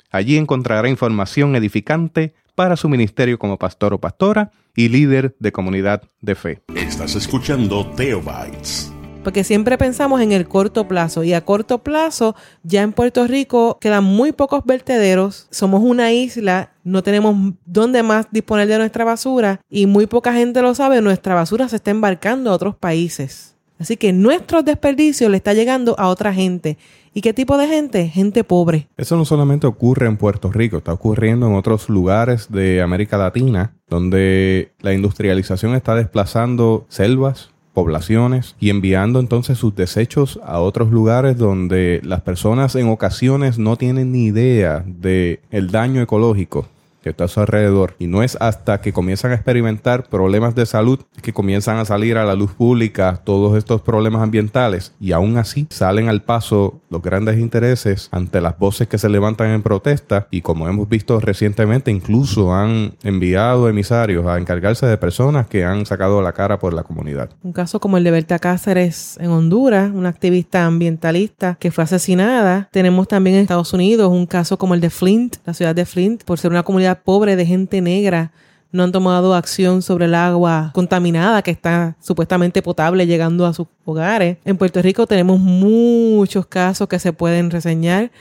Allí 0.10 0.38
encontrará 0.38 0.90
información 0.90 1.56
edificante 1.56 2.34
para 2.56 2.76
su 2.76 2.90
ministerio 2.90 3.38
como 3.40 3.58
pastor 3.58 3.94
o 3.94 4.00
pastora 4.00 4.52
y 4.76 4.90
líder 4.90 5.36
de 5.40 5.52
comunidad 5.52 6.04
de 6.22 6.36
fe. 6.36 6.62
Estás 6.76 7.16
escuchando 7.16 7.90
Teobytes 7.92 8.92
porque 9.24 9.44
siempre 9.44 9.78
pensamos 9.78 10.22
en 10.22 10.32
el 10.32 10.48
corto 10.48 10.88
plazo 10.88 11.24
y 11.24 11.34
a 11.34 11.42
corto 11.42 11.80
plazo 11.80 12.36
ya 12.64 12.82
en 12.82 12.94
Puerto 12.94 13.28
Rico 13.28 13.78
quedan 13.80 14.04
muy 14.04 14.32
pocos 14.32 14.64
vertederos, 14.66 15.48
somos 15.52 15.82
una 15.84 16.12
isla, 16.12 16.72
no 16.84 17.04
tenemos 17.04 17.54
dónde 17.66 18.04
más 18.04 18.28
disponer 18.32 18.68
de 18.68 18.78
nuestra 18.78 19.06
basura 19.06 19.62
y 19.70 19.86
muy 19.86 20.08
poca 20.08 20.34
gente 20.34 20.62
lo 20.62 20.74
sabe, 20.76 21.02
nuestra 21.02 21.36
basura 21.36 21.70
se 21.70 21.78
está 21.78 21.92
embarcando 21.92 22.50
a 22.50 22.54
otros 22.54 22.76
países. 22.76 23.56
Así 23.80 23.98
que 23.98 24.14
nuestro 24.14 24.62
desperdicio 24.62 25.28
le 25.28 25.38
está 25.38 25.56
llegando 25.56 25.96
a 25.98 26.10
otra 26.10 26.32
gente. 26.32 26.78
¿Y 27.16 27.22
qué 27.22 27.34
tipo 27.34 27.58
de 27.58 27.68
gente? 27.68 28.08
Gente 28.10 28.44
pobre. 28.44 28.88
Eso 28.96 29.18
no 29.18 29.26
solamente 29.26 29.66
ocurre 29.66 30.06
en 30.06 30.18
Puerto 30.18 30.52
Rico, 30.52 30.78
está 30.78 30.94
ocurriendo 30.94 31.48
en 31.48 31.56
otros 31.56 31.90
lugares 31.90 32.52
de 32.52 32.84
América 32.84 33.18
Latina, 33.18 33.74
donde 33.90 34.72
la 34.82 34.94
industrialización 34.94 35.74
está 35.74 35.96
desplazando 35.96 36.86
selvas, 36.90 37.50
poblaciones 37.74 38.56
y 38.60 38.70
enviando 38.70 39.20
entonces 39.20 39.58
sus 39.58 39.76
desechos 39.76 40.40
a 40.44 40.60
otros 40.60 40.92
lugares 40.92 41.38
donde 41.38 42.02
las 42.04 42.22
personas 42.22 42.76
en 42.76 42.90
ocasiones 42.90 43.58
no 43.58 43.78
tienen 43.78 44.12
ni 44.12 44.26
idea 44.26 44.84
de 44.86 45.40
el 45.52 45.72
daño 45.72 46.02
ecológico 46.02 46.68
que 47.02 47.10
está 47.10 47.26
a 47.26 47.28
su 47.28 47.40
alrededor. 47.40 47.96
Y 48.00 48.08
no 48.08 48.24
es 48.24 48.38
hasta 48.40 48.82
que 48.82 48.94
comienzan 48.94 49.32
a 49.32 49.36
experimentar 49.36 50.08
problemas 50.10 50.56
de 50.56 50.66
salud 50.66 51.00
que 51.22 51.34
comienzan 51.34 51.78
a 51.78 51.86
salir 51.86 52.18
a 52.18 52.26
la 52.26 52.36
luz 52.36 52.52
pública 52.52 53.22
todos 53.24 53.58
estos 53.58 53.82
problemas 53.82 54.22
ambientales. 54.22 54.94
Y 55.00 55.12
aún 55.12 55.38
así 55.38 55.68
salen 55.70 56.10
al 56.10 56.24
paso 56.24 56.82
los 56.90 57.02
grandes 57.02 57.40
intereses 57.40 58.10
ante 58.12 58.42
las 58.42 58.58
voces 58.58 58.88
que 58.88 58.98
se 58.98 59.10
levantan 59.10 59.52
en 59.52 59.62
protesta. 59.62 60.28
Y 60.32 60.42
como 60.42 60.68
hemos 60.68 60.90
visto 60.90 61.20
recientemente, 61.20 61.92
incluso 61.92 62.54
han 62.54 62.94
enviado 63.04 63.70
emisarios 63.70 64.26
a 64.28 64.38
encargarse 64.38 64.86
de 64.86 64.98
personas 64.98 65.48
que 65.48 65.64
han 65.64 65.86
sacado 65.86 66.22
la 66.22 66.34
cara 66.34 66.60
por 66.60 66.74
la 66.74 66.84
comunidad. 66.84 67.30
Un 67.44 67.54
caso 67.54 67.80
como 67.80 67.98
el 67.98 68.04
de 68.04 68.12
Berta 68.12 68.40
Cáceres 68.40 69.18
en 69.20 69.30
Honduras, 69.30 69.92
una 69.94 70.10
activista 70.10 70.66
ambientalista 70.66 71.58
que 71.60 71.72
fue 71.72 71.84
asesinada. 71.84 72.70
Tenemos 72.72 73.08
también 73.08 73.36
en 73.36 73.44
Estados 73.44 73.74
Unidos 73.74 74.12
un 74.12 74.26
caso 74.26 74.58
como 74.58 74.74
el 74.74 74.82
de 74.82 74.90
Flint, 74.90 75.38
la 75.46 75.54
ciudad 75.54 75.76
de 75.76 75.86
Flint, 75.86 76.24
por 76.24 76.40
ser 76.40 76.52
una 76.52 76.64
comunidad 76.64 76.91
pobre 76.96 77.36
de 77.36 77.46
gente 77.46 77.82
negra 77.82 78.32
no 78.72 78.84
han 78.84 78.92
tomado 78.92 79.36
acción 79.36 79.82
sobre 79.82 80.06
el 80.06 80.16
agua 80.16 80.72
contaminada 80.74 81.42
que 81.42 81.52
está 81.52 81.96
supuestamente 82.00 82.62
potable 82.62 83.06
llegando 83.06 83.46
a 83.46 83.54
sus 83.54 83.68
hogares. 83.84 84.38
En 84.46 84.58
Puerto 84.58 84.82
Rico 84.82 85.06
tenemos 85.08 85.40
muchos 85.40 86.46
casos 86.46 86.88
que 86.88 87.00
se 87.00 87.12
pueden 87.12 87.52
reseñar 87.52 88.12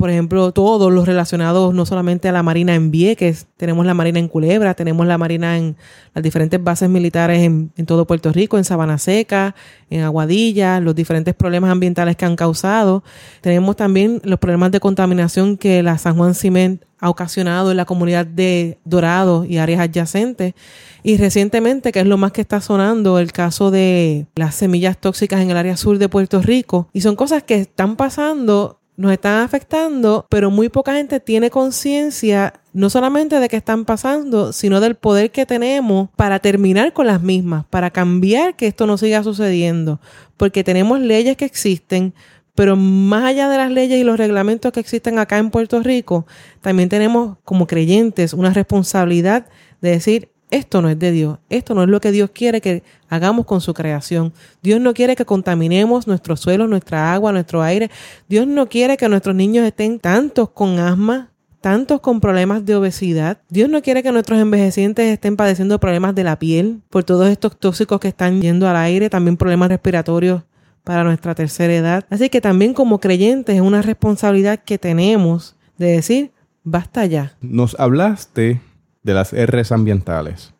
por 0.00 0.08
ejemplo, 0.08 0.50
todos 0.52 0.90
los 0.90 1.04
relacionados 1.04 1.74
no 1.74 1.84
solamente 1.84 2.30
a 2.30 2.32
la 2.32 2.42
Marina 2.42 2.74
en 2.74 2.90
Vieques, 2.90 3.46
tenemos 3.58 3.84
la 3.84 3.92
Marina 3.92 4.18
en 4.18 4.28
Culebra, 4.28 4.72
tenemos 4.72 5.06
la 5.06 5.18
Marina 5.18 5.58
en 5.58 5.76
las 6.14 6.24
diferentes 6.24 6.64
bases 6.64 6.88
militares 6.88 7.42
en, 7.42 7.70
todo 7.84 8.06
Puerto 8.06 8.32
Rico, 8.32 8.56
en 8.56 8.64
Sabana 8.64 8.96
Seca, 8.96 9.54
en 9.90 10.00
Aguadilla, 10.00 10.80
los 10.80 10.94
diferentes 10.94 11.34
problemas 11.34 11.70
ambientales 11.70 12.16
que 12.16 12.24
han 12.24 12.34
causado. 12.34 13.04
Tenemos 13.42 13.76
también 13.76 14.22
los 14.24 14.38
problemas 14.38 14.72
de 14.72 14.80
contaminación 14.80 15.58
que 15.58 15.82
la 15.82 15.98
San 15.98 16.16
Juan 16.16 16.34
Ciment 16.34 16.82
ha 16.98 17.10
ocasionado 17.10 17.70
en 17.70 17.76
la 17.76 17.84
comunidad 17.84 18.24
de 18.24 18.78
Dorado 18.86 19.44
y 19.44 19.58
áreas 19.58 19.80
adyacentes. 19.80 20.54
Y 21.02 21.18
recientemente, 21.18 21.92
que 21.92 22.00
es 22.00 22.06
lo 22.06 22.16
más 22.16 22.32
que 22.32 22.40
está 22.40 22.62
sonando, 22.62 23.18
el 23.18 23.32
caso 23.32 23.70
de 23.70 24.26
las 24.34 24.54
semillas 24.54 24.96
tóxicas 24.98 25.42
en 25.42 25.50
el 25.50 25.58
área 25.58 25.76
sur 25.76 25.98
de 25.98 26.08
Puerto 26.08 26.40
Rico. 26.40 26.88
Y 26.94 27.02
son 27.02 27.16
cosas 27.16 27.42
que 27.42 27.56
están 27.56 27.96
pasando 27.96 28.79
nos 29.00 29.12
están 29.12 29.42
afectando, 29.42 30.26
pero 30.28 30.50
muy 30.50 30.68
poca 30.68 30.92
gente 30.92 31.20
tiene 31.20 31.48
conciencia 31.48 32.52
no 32.74 32.90
solamente 32.90 33.40
de 33.40 33.48
que 33.48 33.56
están 33.56 33.86
pasando, 33.86 34.52
sino 34.52 34.78
del 34.78 34.94
poder 34.94 35.30
que 35.30 35.46
tenemos 35.46 36.10
para 36.16 36.38
terminar 36.38 36.92
con 36.92 37.06
las 37.06 37.22
mismas, 37.22 37.64
para 37.70 37.90
cambiar 37.90 38.56
que 38.56 38.66
esto 38.66 38.86
no 38.86 38.98
siga 38.98 39.22
sucediendo, 39.22 40.00
porque 40.36 40.64
tenemos 40.64 41.00
leyes 41.00 41.38
que 41.38 41.46
existen, 41.46 42.12
pero 42.54 42.76
más 42.76 43.24
allá 43.24 43.48
de 43.48 43.56
las 43.56 43.70
leyes 43.70 43.98
y 43.98 44.04
los 44.04 44.18
reglamentos 44.18 44.70
que 44.70 44.80
existen 44.80 45.18
acá 45.18 45.38
en 45.38 45.50
Puerto 45.50 45.82
Rico, 45.82 46.26
también 46.60 46.90
tenemos 46.90 47.38
como 47.42 47.66
creyentes 47.66 48.34
una 48.34 48.52
responsabilidad 48.52 49.46
de 49.80 49.92
decir, 49.92 50.28
esto 50.50 50.82
no 50.82 50.88
es 50.88 50.98
de 50.98 51.12
Dios, 51.12 51.38
esto 51.48 51.74
no 51.74 51.82
es 51.82 51.88
lo 51.88 52.00
que 52.00 52.12
Dios 52.12 52.30
quiere 52.32 52.60
que 52.60 52.82
hagamos 53.08 53.46
con 53.46 53.60
su 53.60 53.74
creación. 53.74 54.32
Dios 54.62 54.80
no 54.80 54.94
quiere 54.94 55.16
que 55.16 55.24
contaminemos 55.24 56.06
nuestro 56.06 56.36
suelo, 56.36 56.66
nuestra 56.66 57.12
agua, 57.12 57.32
nuestro 57.32 57.62
aire. 57.62 57.90
Dios 58.28 58.46
no 58.46 58.68
quiere 58.68 58.96
que 58.96 59.08
nuestros 59.08 59.34
niños 59.36 59.66
estén 59.66 59.98
tantos 59.98 60.50
con 60.50 60.78
asma, 60.78 61.30
tantos 61.60 62.00
con 62.00 62.20
problemas 62.20 62.64
de 62.64 62.74
obesidad. 62.74 63.38
Dios 63.48 63.68
no 63.68 63.82
quiere 63.82 64.02
que 64.02 64.12
nuestros 64.12 64.40
envejecientes 64.40 65.06
estén 65.06 65.36
padeciendo 65.36 65.78
problemas 65.78 66.14
de 66.14 66.24
la 66.24 66.38
piel 66.38 66.80
por 66.90 67.04
todos 67.04 67.28
estos 67.28 67.58
tóxicos 67.58 68.00
que 68.00 68.08
están 68.08 68.40
yendo 68.40 68.68
al 68.68 68.76
aire, 68.76 69.10
también 69.10 69.36
problemas 69.36 69.68
respiratorios 69.68 70.42
para 70.84 71.04
nuestra 71.04 71.34
tercera 71.34 71.74
edad. 71.74 72.06
Así 72.10 72.28
que 72.28 72.40
también 72.40 72.74
como 72.74 72.98
creyentes 72.98 73.54
es 73.54 73.60
una 73.60 73.82
responsabilidad 73.82 74.60
que 74.64 74.78
tenemos 74.78 75.56
de 75.78 75.92
decir, 75.92 76.32
basta 76.64 77.06
ya. 77.06 77.36
Nos 77.40 77.78
hablaste 77.78 78.60
de 79.02 79.14
las 79.14 79.32
R's 79.32 79.72
ambientales, 79.72 80.52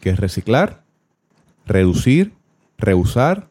que 0.00 0.10
es 0.10 0.18
reciclar, 0.18 0.82
reducir, 1.66 2.32
reusar, 2.78 3.48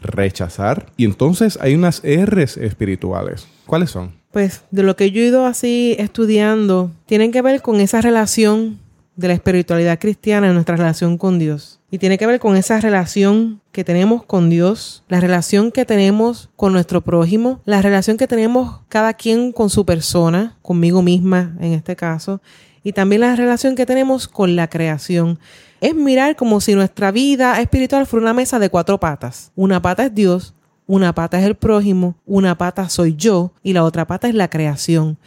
rechazar. 0.00 0.86
Y 0.96 1.04
entonces 1.04 1.58
hay 1.60 1.74
unas 1.74 2.02
R's 2.04 2.56
espirituales. 2.56 3.46
¿Cuáles 3.66 3.90
son? 3.90 4.12
Pues 4.32 4.64
de 4.70 4.82
lo 4.82 4.96
que 4.96 5.10
yo 5.10 5.22
he 5.22 5.26
ido 5.26 5.46
así 5.46 5.96
estudiando, 5.98 6.90
tienen 7.06 7.32
que 7.32 7.42
ver 7.42 7.62
con 7.62 7.80
esa 7.80 8.00
relación 8.00 8.78
de 9.16 9.28
la 9.28 9.34
espiritualidad 9.34 9.98
cristiana 9.98 10.48
en 10.48 10.54
nuestra 10.54 10.76
relación 10.76 11.16
con 11.16 11.38
Dios. 11.38 11.80
Y 11.90 11.98
tiene 11.98 12.18
que 12.18 12.26
ver 12.26 12.38
con 12.38 12.56
esa 12.56 12.80
relación 12.80 13.62
que 13.72 13.82
tenemos 13.82 14.24
con 14.24 14.50
Dios, 14.50 15.04
la 15.08 15.20
relación 15.20 15.72
que 15.72 15.86
tenemos 15.86 16.50
con 16.54 16.72
nuestro 16.72 17.00
prójimo, 17.00 17.60
la 17.64 17.80
relación 17.80 18.18
que 18.18 18.26
tenemos 18.26 18.80
cada 18.88 19.14
quien 19.14 19.52
con 19.52 19.70
su 19.70 19.86
persona, 19.86 20.58
conmigo 20.60 21.00
misma 21.00 21.56
en 21.60 21.72
este 21.72 21.96
caso, 21.96 22.42
y 22.86 22.92
también 22.92 23.22
la 23.22 23.34
relación 23.34 23.74
que 23.74 23.84
tenemos 23.84 24.28
con 24.28 24.54
la 24.54 24.68
creación. 24.68 25.40
Es 25.80 25.96
mirar 25.96 26.36
como 26.36 26.60
si 26.60 26.76
nuestra 26.76 27.10
vida 27.10 27.60
espiritual 27.60 28.06
fuera 28.06 28.22
una 28.22 28.32
mesa 28.32 28.60
de 28.60 28.70
cuatro 28.70 29.00
patas. 29.00 29.50
Una 29.56 29.82
pata 29.82 30.04
es 30.04 30.14
Dios, 30.14 30.54
una 30.86 31.12
pata 31.12 31.40
es 31.40 31.46
el 31.46 31.56
prójimo, 31.56 32.14
una 32.26 32.56
pata 32.56 32.88
soy 32.88 33.16
yo 33.16 33.50
y 33.64 33.72
la 33.72 33.82
otra 33.82 34.06
pata 34.06 34.28
es 34.28 34.36
la 34.36 34.48
creación. 34.48 35.18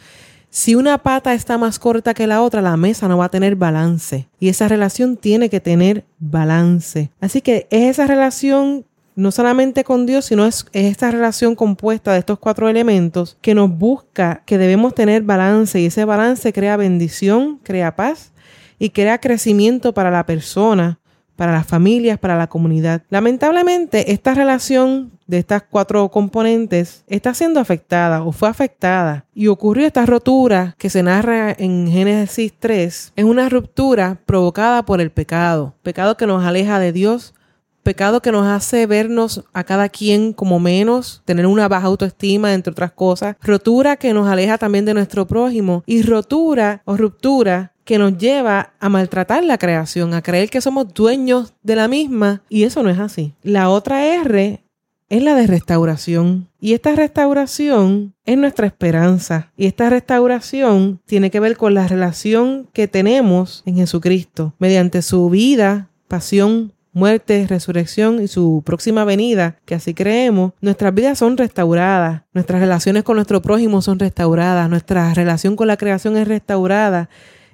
Si 0.48 0.74
una 0.74 0.96
pata 0.96 1.34
está 1.34 1.58
más 1.58 1.78
corta 1.78 2.14
que 2.14 2.26
la 2.26 2.40
otra, 2.40 2.62
la 2.62 2.78
mesa 2.78 3.08
no 3.08 3.18
va 3.18 3.26
a 3.26 3.30
tener 3.30 3.56
balance. 3.56 4.26
Y 4.38 4.48
esa 4.48 4.66
relación 4.66 5.18
tiene 5.18 5.50
que 5.50 5.60
tener 5.60 6.06
balance. 6.18 7.10
Así 7.20 7.42
que 7.42 7.66
es 7.68 7.90
esa 7.90 8.06
relación 8.06 8.86
no 9.20 9.30
solamente 9.30 9.84
con 9.84 10.06
Dios, 10.06 10.24
sino 10.24 10.46
es, 10.46 10.66
esta 10.72 11.10
relación 11.10 11.54
compuesta 11.54 12.12
de 12.12 12.20
estos 12.20 12.38
cuatro 12.38 12.68
elementos 12.68 13.36
que 13.42 13.54
nos 13.54 13.70
busca 13.70 14.42
que 14.46 14.56
debemos 14.56 14.94
tener 14.94 15.22
balance 15.22 15.78
y 15.78 15.86
ese 15.86 16.04
balance 16.06 16.52
crea 16.52 16.76
bendición, 16.76 17.60
crea 17.62 17.94
paz 17.94 18.32
y 18.78 18.90
crea 18.90 19.18
crecimiento 19.18 19.92
para 19.92 20.10
la 20.10 20.24
persona, 20.24 20.98
para 21.36 21.52
las 21.52 21.66
familias, 21.66 22.18
para 22.18 22.38
la 22.38 22.48
comunidad. 22.48 23.02
Lamentablemente, 23.10 24.12
esta 24.12 24.32
relación 24.32 25.10
de 25.26 25.38
estas 25.38 25.62
cuatro 25.62 26.10
componentes 26.10 27.04
está 27.06 27.34
siendo 27.34 27.60
afectada 27.60 28.22
o 28.22 28.32
fue 28.32 28.48
afectada 28.48 29.26
y 29.34 29.48
ocurrió 29.48 29.86
esta 29.86 30.06
rotura 30.06 30.74
que 30.78 30.90
se 30.90 31.02
narra 31.02 31.54
en 31.56 31.88
Génesis 31.88 32.54
3. 32.58 33.12
Es 33.16 33.24
una 33.24 33.48
ruptura 33.50 34.18
provocada 34.24 34.82
por 34.84 35.00
el 35.00 35.10
pecado, 35.10 35.74
pecado 35.82 36.16
que 36.16 36.26
nos 36.26 36.44
aleja 36.44 36.78
de 36.78 36.92
Dios, 36.92 37.34
pecado 37.82 38.20
que 38.20 38.32
nos 38.32 38.46
hace 38.46 38.86
vernos 38.86 39.44
a 39.52 39.64
cada 39.64 39.88
quien 39.88 40.32
como 40.32 40.60
menos, 40.60 41.22
tener 41.24 41.46
una 41.46 41.68
baja 41.68 41.86
autoestima, 41.86 42.54
entre 42.54 42.72
otras 42.72 42.92
cosas, 42.92 43.36
rotura 43.42 43.96
que 43.96 44.12
nos 44.12 44.28
aleja 44.28 44.58
también 44.58 44.84
de 44.84 44.94
nuestro 44.94 45.26
prójimo 45.26 45.82
y 45.86 46.02
rotura 46.02 46.82
o 46.84 46.96
ruptura 46.96 47.72
que 47.84 47.98
nos 47.98 48.16
lleva 48.18 48.74
a 48.78 48.88
maltratar 48.88 49.42
la 49.42 49.58
creación, 49.58 50.14
a 50.14 50.22
creer 50.22 50.50
que 50.50 50.60
somos 50.60 50.92
dueños 50.94 51.54
de 51.62 51.76
la 51.76 51.88
misma 51.88 52.42
y 52.48 52.64
eso 52.64 52.82
no 52.82 52.90
es 52.90 52.98
así. 52.98 53.34
La 53.42 53.68
otra 53.68 54.06
R 54.06 54.62
es 55.10 55.22
la 55.22 55.34
de 55.34 55.46
restauración. 55.46 56.48
Y 56.60 56.72
esta 56.72 56.94
restauración 56.94 58.14
es 58.24 58.38
nuestra 58.38 58.66
esperanza. 58.66 59.52
Y 59.56 59.66
esta 59.66 59.90
restauración 59.90 61.00
tiene 61.04 61.30
que 61.30 61.40
ver 61.40 61.56
con 61.56 61.74
la 61.74 61.88
relación 61.88 62.68
que 62.72 62.86
tenemos 62.86 63.62
en 63.66 63.76
Jesucristo, 63.76 64.54
mediante 64.58 65.02
su 65.02 65.28
vida, 65.28 65.90
pasión, 66.06 66.72
muerte, 66.92 67.46
resurrección 67.48 68.22
y 68.22 68.28
su 68.28 68.62
próxima 68.64 69.04
venida, 69.04 69.56
que 69.64 69.74
así 69.74 69.94
creemos, 69.94 70.52
nuestras 70.60 70.94
vidas 70.94 71.18
son 71.18 71.36
restauradas, 71.36 72.22
nuestras 72.32 72.60
relaciones 72.60 73.02
con 73.02 73.16
nuestro 73.16 73.42
prójimo 73.42 73.82
son 73.82 73.98
restauradas, 73.98 74.68
nuestra 74.68 75.12
relación 75.14 75.56
con 75.56 75.68
la 75.68 75.76
creación 75.76 76.16
es 76.16 76.26
restaurada 76.26 77.08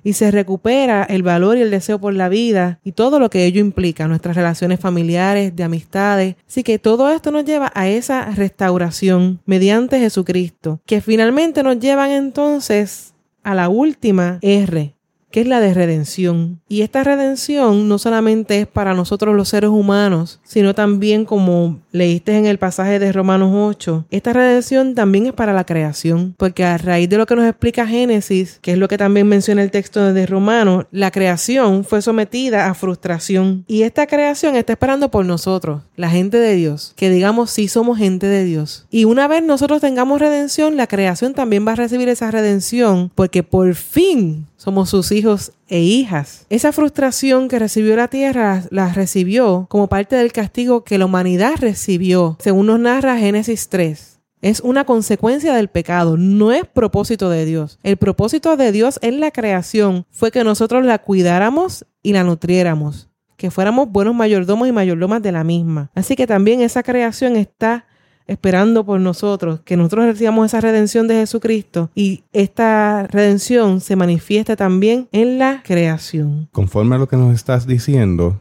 y 0.07 0.13
se 0.13 0.31
recupera 0.31 1.03
el 1.03 1.25
valor 1.25 1.59
y 1.59 1.63
el 1.63 1.71
deseo 1.73 2.01
por 2.01 2.15
la 2.15 2.29
vida 2.29 2.79
y 2.85 2.93
todo 2.93 3.19
lo 3.19 3.29
que 3.29 3.45
ello 3.45 3.61
implica, 3.61 4.07
nuestras 4.07 4.37
relaciones 4.37 4.79
familiares, 4.79 5.57
de 5.57 5.65
amistades. 5.65 6.37
Así 6.47 6.63
que 6.63 6.79
todo 6.79 7.11
esto 7.11 7.33
nos 7.33 7.45
lleva 7.45 7.73
a 7.75 7.89
esa 7.89 8.27
restauración 8.27 9.41
mediante 9.47 9.99
Jesucristo, 9.99 10.81
que 10.87 11.01
finalmente 11.01 11.65
nos 11.65 11.81
llevan 11.81 12.13
entonces 12.13 13.15
a 13.43 13.57
la 13.57 13.69
última 13.69 14.39
R, 14.43 14.96
que 15.31 15.41
es 15.41 15.47
la 15.47 15.61
de 15.61 15.75
redención. 15.75 16.61
Y 16.69 16.83
esta 16.83 17.05
redención 17.05 17.89
no 17.89 17.99
solamente 17.99 18.61
es 18.61 18.67
para 18.67 18.95
nosotros 18.95 19.35
los 19.35 19.49
seres 19.49 19.71
humanos, 19.71 20.41
sino 20.45 20.75
también 20.75 21.25
como 21.25 21.81
leíste 21.93 22.37
en 22.37 22.47
el 22.47 22.59
pasaje 22.59 22.99
de 22.99 23.13
Romanos 23.13 23.51
8, 23.55 24.07
esta 24.11 24.33
redención 24.33 24.95
también 24.95 25.27
es 25.27 25.33
para 25.33 25.53
la 25.53 25.65
creación, 25.65 26.35
porque 26.37 26.65
a 26.65 26.79
raíz 26.79 27.09
de 27.09 27.19
lo 27.19 27.27
que 27.27 27.37
nos 27.37 27.47
explica 27.47 27.87
Génesis, 27.87 28.59
que 28.61 28.73
es 28.73 28.79
lo 28.79 28.89
que 28.89 28.99
también 28.99 29.27
menciona 29.27 29.63
el 29.63 29.71
texto 29.71 30.13
de 30.13 30.27
Romanos, 30.27 30.87
la 30.91 31.11
creación 31.11 31.85
fue 31.85 32.03
sometida 32.03 32.69
a 32.69 32.75
frustración 32.75 33.65
y 33.67 33.83
esta 33.83 34.07
creación 34.07 34.57
está 34.57 34.75
esperando 34.75 35.11
por 35.11 35.25
nosotros, 35.25 35.83
la 35.97 36.11
gente 36.11 36.39
de 36.39 36.55
Dios, 36.55 36.93
que 36.97 37.11
digamos 37.11 37.51
sí 37.51 37.69
somos 37.69 37.99
gente 37.99 38.27
de 38.27 38.45
Dios. 38.45 38.87
Y 38.91 39.05
una 39.05 39.29
vez 39.29 39.43
nosotros 39.43 39.81
tengamos 39.81 40.21
redención, 40.21 40.77
la 40.77 40.87
creación 40.87 41.35
también 41.35 41.67
va 41.67 41.73
a 41.73 41.77
recibir 41.77 42.09
esa 42.09 42.31
redención, 42.31 43.11
porque 43.15 43.43
por 43.43 43.75
fin 43.75 44.47
somos 44.67 44.91
sus 44.91 45.13
hijos 45.13 45.53
e 45.69 45.79
hijas. 45.79 46.45
Esa 46.51 46.73
frustración 46.73 47.47
que 47.47 47.61
recibió 47.61 47.95
la 47.95 48.09
tierra 48.09 48.65
la 48.71 48.93
recibió 48.93 49.67
como 49.69 49.87
parte 49.87 50.17
del 50.17 50.33
castigo 50.33 50.83
que 50.83 50.99
la 50.99 51.05
humanidad 51.05 51.55
recibió, 51.61 52.37
según 52.41 52.67
nos 52.67 52.81
narra 52.81 53.17
Génesis 53.17 53.69
3. 53.69 54.19
Es 54.43 54.59
una 54.59 54.85
consecuencia 54.85 55.55
del 55.55 55.69
pecado, 55.69 56.17
no 56.17 56.51
es 56.51 56.67
propósito 56.67 57.31
de 57.31 57.45
Dios. 57.45 57.79
El 57.85 57.97
propósito 57.97 58.57
de 58.57 58.73
Dios 58.73 58.99
en 59.03 59.21
la 59.21 59.31
creación 59.31 60.05
fue 60.11 60.33
que 60.33 60.43
nosotros 60.43 60.85
la 60.85 60.99
cuidáramos 60.99 61.87
y 62.03 62.13
la 62.13 62.25
nutriéramos, 62.25 63.09
que 63.37 63.53
fuéramos 63.53 63.93
buenos 63.93 64.17
mayordomos 64.17 64.67
y 64.67 64.73
mayordomas 64.73 65.23
de 65.23 65.31
la 65.31 65.45
misma. 65.45 65.93
Así 65.95 66.17
que 66.17 66.27
también 66.27 66.61
esa 66.61 66.83
creación 66.83 67.37
está 67.37 67.85
esperando 68.27 68.85
por 68.85 69.01
nosotros, 69.01 69.61
que 69.65 69.77
nosotros 69.77 70.07
recibamos 70.07 70.47
esa 70.47 70.61
redención 70.61 71.09
de 71.09 71.15
Jesucristo 71.17 71.91
y 71.95 72.25
esta 72.33 73.07
redención 73.07 73.81
se 73.81 73.97
manifiesta 73.97 74.57
también 74.57 75.09
en 75.13 75.39
la 75.39 75.63
creación. 75.65 76.49
Conforme 76.53 76.97
a 76.97 76.99
lo 76.99 77.09
que 77.09 77.17
nos 77.17 77.35
estás 77.35 77.67
diciendo, 77.67 78.39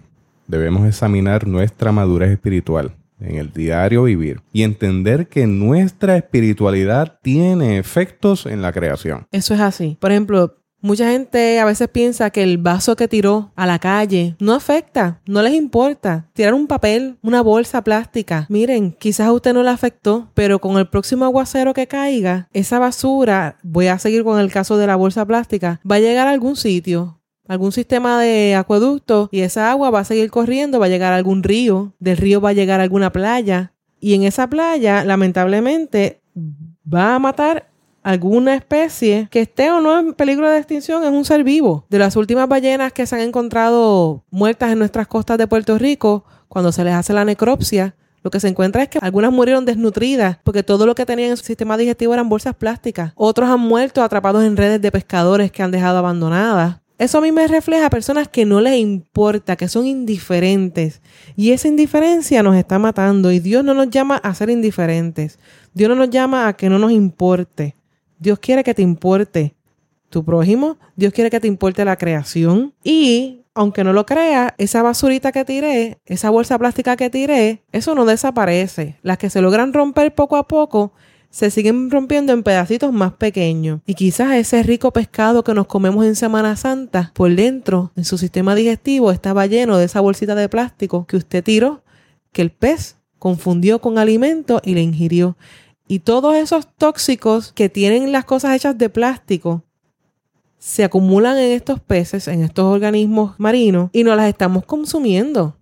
debemos 0.48 0.88
examinar 0.88 1.48
nuestra 1.48 1.91
madurez 1.91 2.32
espiritual 2.32 2.93
en 3.19 3.38
el 3.38 3.52
diario 3.52 4.04
vivir 4.04 4.41
y 4.52 4.63
entender 4.63 5.28
que 5.28 5.48
nuestra 5.48 6.17
espiritualidad 6.17 7.19
tiene 7.21 7.78
efectos 7.78 8.45
en 8.45 8.62
la 8.62 8.74
creación. 8.74 9.28
Eso 9.32 9.54
es 9.54 9.62
así. 9.62 9.98
Por 10.00 10.12
ejemplo, 10.12 10.58
Mucha 10.86 11.10
gente 11.10 11.60
a 11.60 11.65
veces 11.65 11.88
piensa 11.88 12.30
que 12.30 12.43
el 12.43 12.60
vaso 12.60 12.95
que 12.95 13.08
tiró 13.08 13.52
a 13.56 13.65
la 13.65 13.80
calle 13.80 14.36
no 14.39 14.54
afecta, 14.54 15.19
no 15.26 15.41
les 15.41 15.56
importa. 15.56 16.30
Tirar 16.34 16.54
un 16.54 16.67
papel, 16.67 17.17
una 17.24 17.41
bolsa 17.41 17.84
plástica. 17.84 18.45
Miren, 18.50 18.91
quizás 18.91 19.26
a 19.26 19.34
usted 19.34 19.56
no 19.56 19.63
le 19.63 19.71
afectó, 19.71 20.30
pero 20.36 20.60
con 20.60 20.78
el 20.78 20.88
próximo 20.88 21.26
aguacero 21.26 21.74
que 21.74 21.88
caiga, 21.88 22.50
esa 22.54 22.78
basura, 22.78 23.58
voy 23.63 23.88
a 23.88 23.98
seguir 23.98 24.24
con 24.24 24.39
el 24.39 24.52
caso 24.52 24.78
de 24.78 24.86
la 24.86 24.95
bolsa 24.95 25.26
plástica, 25.26 25.82
va 25.89 25.95
a 25.95 26.02
llegar 26.02 26.28
a 26.28 26.32
algún 26.32 26.56
sitio, 26.56 27.19
algún 27.48 27.71
sistema 27.71 28.21
de 28.21 28.54
acueducto 28.54 29.28
y 29.32 29.39
esa 29.39 29.71
agua 29.71 29.89
va 29.89 30.02
a 30.02 30.06
seguir 30.06 30.30
corriendo, 30.30 30.80
va 30.80 30.86
a 30.86 30.89
llegar 30.89 31.13
a 31.13 31.17
algún 31.17 31.41
río, 31.41 31.95
del 31.98 32.17
río 32.17 32.41
va 32.41 32.50
a 32.50 32.54
llegar 32.54 32.80
a 32.80 32.84
alguna 32.84 33.12
playa 33.12 33.74
y 34.00 34.13
en 34.13 34.21
esa 34.21 34.52
playa 34.52 35.04
lamentablemente 35.04 36.21
va 36.86 37.15
a 37.15 37.19
matar 37.19 37.71
alguna 38.06 38.54
especie 38.54 39.28
que 39.32 39.41
esté 39.41 39.72
o 39.72 39.82
no 39.82 40.00
en 40.00 40.13
peligro 40.13 40.48
de 40.48 40.60
extinción 40.60 41.04
es 41.04 41.10
un 41.10 41.26
ser 41.26 41.44
vivo. 41.44 41.86
De 41.89 41.98
las 41.98 42.15
últimas 42.15 42.48
ballenas 42.48 42.94
que 42.94 43.08
se 43.08 43.15
han 43.15 43.22
encontrado 43.22 44.24
muertas 44.30 44.72
en 44.72 44.78
nuestras 44.78 45.08
costas 45.08 45.39
de 45.39 45.48
Puerto 45.48 45.80
Rico, 45.80 46.24
cuando 46.48 46.72
se 46.72 46.84
les 46.84 46.94
hace 46.94 47.13
la 47.13 47.26
necropsia, 47.26 47.96
lo 48.22 48.30
que 48.30 48.39
se 48.39 48.48
encuentra 48.48 48.84
es 48.84 48.89
que 48.89 49.00
algunas 49.02 49.32
murieron 49.32 49.65
desnutridas 49.65 50.38
porque 50.44 50.62
todo 50.62 50.86
lo 50.86 50.94
que 50.94 51.06
tenían 51.06 51.32
en 51.32 51.38
su 51.38 51.46
sistema 51.46 51.78
digestivo 51.78 52.13
eran 52.13 52.30
bolsas 52.30 52.56
plásticas. 52.56 53.12
Otros 53.15 53.50
han 53.50 53.60
muerto 53.60 54.04
atrapados 54.04 54.44
en 54.44 54.56
redes 54.56 54.80
de 54.80 54.91
pescadores 54.91 55.52
que 55.52 55.63
han 55.63 55.72
dejado 55.72 55.98
abandonadas. 55.98 56.78
Eso 57.00 57.18
a 57.18 57.22
mí 57.22 57.32
me 57.32 57.48
refleja 57.48 57.88
a 57.88 57.89
personas 57.89 58.28
que 58.28 58.46
no 58.46 58.62
les 58.62 58.78
importa, 58.78 59.56
que 59.56 59.68
son 59.68 59.88
indiferentes. 59.88 61.02
Y 61.36 61.52
esa 61.52 61.68
indiferencia 61.68 62.44
nos 62.44 62.56
está 62.56 62.78
matando. 62.78 63.32
Y 63.32 63.39
Dios 63.39 63.65
no 63.65 63.74
nos 63.74 63.89
llama 63.89 64.18
a 64.18 64.34
ser 64.36 64.52
indiferentes. 64.52 65.39
Dios 65.74 65.89
no 65.89 65.96
nos 65.96 66.10
llama 66.12 66.48
a 66.48 66.54
que 66.54 66.70
no 66.70 66.80
nos 66.80 66.91
importe. 66.91 67.76
Dios 68.19 68.39
quiere 68.39 68.63
que 68.63 68.73
te 68.73 68.82
importe 68.82 69.56
tu 70.10 70.23
prójimo, 70.23 70.78
Dios 70.95 71.13
quiere 71.13 71.30
que 71.30 71.39
te 71.39 71.47
importe 71.47 71.84
la 71.84 71.97
creación 71.97 72.73
y 72.84 73.41
aunque 73.54 73.84
no 73.86 73.93
lo 73.93 74.06
crea, 74.06 74.54
esa 74.58 74.84
basurita 74.84 75.32
que 75.32 75.45
tiré, 75.45 75.97
esa 76.06 76.30
bolsa 76.30 76.60
plástica 76.60 76.97
que 76.97 77.10
tiré, 77.10 77.63
eso 77.71 77.95
no 77.95 78.06
desaparece. 78.06 78.97
Las 79.01 79.17
que 79.17 79.30
se 79.30 79.41
logran 79.41 79.71
romper 79.71 80.13
poco 80.13 80.36
a 80.36 80.45
poco 80.45 80.91
se 81.30 81.49
siguen 81.51 81.89
rompiendo 81.89 82.34
en 82.34 82.43
pedacitos 82.43 82.93
más 82.93 83.13
pequeños. 83.13 83.80
Y 83.86 83.95
quizás 83.95 84.36
ese 84.36 84.62
rico 84.63 84.91
pescado 84.91 85.43
que 85.43 85.54
nos 85.54 85.67
comemos 85.67 86.06
en 86.06 86.15
Semana 86.15 86.56
Santa, 86.56 87.12
por 87.13 87.34
dentro, 87.34 87.91
en 87.95 88.06
su 88.06 88.17
sistema 88.17 88.56
digestivo, 88.56 89.12
estaba 89.12 89.45
lleno 89.45 89.78
de 89.78 89.86
esa 89.86 90.01
bolsita 90.01 90.36
de 90.36 90.49
plástico 90.49 91.06
que 91.06 91.17
usted 91.17 91.43
tiró, 91.43 91.84
que 92.32 92.41
el 92.41 92.51
pez 92.51 92.97
confundió 93.19 93.80
con 93.80 93.97
alimento 93.97 94.62
y 94.63 94.75
le 94.75 94.82
ingirió. 94.82 95.38
Y 95.88 96.00
todos 96.00 96.36
esos 96.36 96.67
tóxicos 96.76 97.52
que 97.52 97.69
tienen 97.69 98.12
las 98.12 98.26
cosas 98.26 98.56
hechas 98.56 98.78
de 98.78 98.89
plástico 98.89 99.63
se 100.58 100.84
acumulan 100.84 101.38
en 101.38 101.52
estos 101.52 101.80
peces, 101.80 102.28
en 102.28 102.43
estos 102.43 102.65
organismos 102.65 103.36
marinos, 103.38 103.89
y 103.93 104.04
no 104.04 104.15
las 104.15 104.28
estamos 104.28 104.65
consumiendo. 104.65 105.58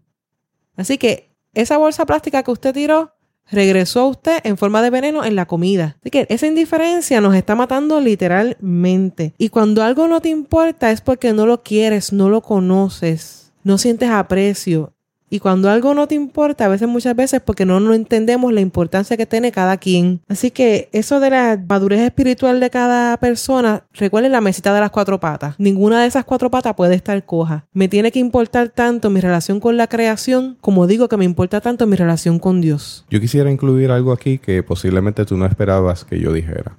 Así 0.77 0.97
que 0.97 1.29
esa 1.53 1.77
bolsa 1.77 2.05
plástica 2.05 2.41
que 2.41 2.51
usted 2.51 2.73
tiró 2.73 3.13
regresó 3.51 4.01
a 4.01 4.07
usted 4.07 4.39
en 4.43 4.57
forma 4.57 4.81
de 4.81 4.89
veneno 4.89 5.25
en 5.25 5.35
la 5.35 5.45
comida. 5.45 5.97
Así 5.99 6.09
que 6.09 6.25
esa 6.29 6.47
indiferencia 6.47 7.21
nos 7.21 7.35
está 7.35 7.55
matando 7.55 7.99
literalmente. 7.99 9.33
Y 9.37 9.49
cuando 9.49 9.83
algo 9.83 10.07
no 10.07 10.21
te 10.21 10.29
importa 10.29 10.91
es 10.91 11.01
porque 11.01 11.33
no 11.33 11.45
lo 11.45 11.63
quieres, 11.63 12.13
no 12.13 12.29
lo 12.29 12.41
conoces, 12.41 13.51
no 13.63 13.77
sientes 13.77 14.09
aprecio. 14.09 14.92
Y 15.33 15.39
cuando 15.39 15.71
algo 15.71 15.95
no 15.95 16.07
te 16.07 16.13
importa, 16.13 16.65
a 16.65 16.67
veces, 16.67 16.87
muchas 16.87 17.15
veces, 17.15 17.41
porque 17.43 17.65
no, 17.65 17.79
no 17.79 17.95
entendemos 17.95 18.53
la 18.53 18.61
importancia 18.61 19.17
que 19.17 19.25
tiene 19.25 19.51
cada 19.51 19.77
quien. 19.77 20.21
Así 20.29 20.51
que 20.51 20.89
eso 20.91 21.19
de 21.19 21.31
la 21.31 21.59
madurez 21.67 22.01
espiritual 22.01 22.59
de 22.59 22.69
cada 22.69 23.17
persona, 23.17 23.83
recuerden 23.93 24.31
la 24.31 24.41
mesita 24.41 24.71
de 24.75 24.79
las 24.79 24.91
cuatro 24.91 25.19
patas. 25.19 25.55
Ninguna 25.57 26.01
de 26.01 26.07
esas 26.07 26.23
cuatro 26.23 26.51
patas 26.51 26.75
puede 26.75 26.93
estar 26.93 27.25
coja. 27.25 27.65
Me 27.73 27.87
tiene 27.87 28.11
que 28.11 28.19
importar 28.19 28.69
tanto 28.69 29.09
mi 29.09 29.21
relación 29.21 29.59
con 29.59 29.75
la 29.75 29.87
creación, 29.87 30.55
como 30.61 30.85
digo 30.85 31.09
que 31.09 31.17
me 31.17 31.25
importa 31.25 31.61
tanto 31.61 31.87
mi 31.87 31.95
relación 31.95 32.37
con 32.37 32.61
Dios. 32.61 33.03
Yo 33.09 33.19
quisiera 33.19 33.49
incluir 33.49 33.89
algo 33.89 34.11
aquí 34.11 34.37
que 34.37 34.61
posiblemente 34.61 35.25
tú 35.25 35.35
no 35.35 35.47
esperabas 35.47 36.05
que 36.05 36.19
yo 36.19 36.31
dijera. 36.31 36.73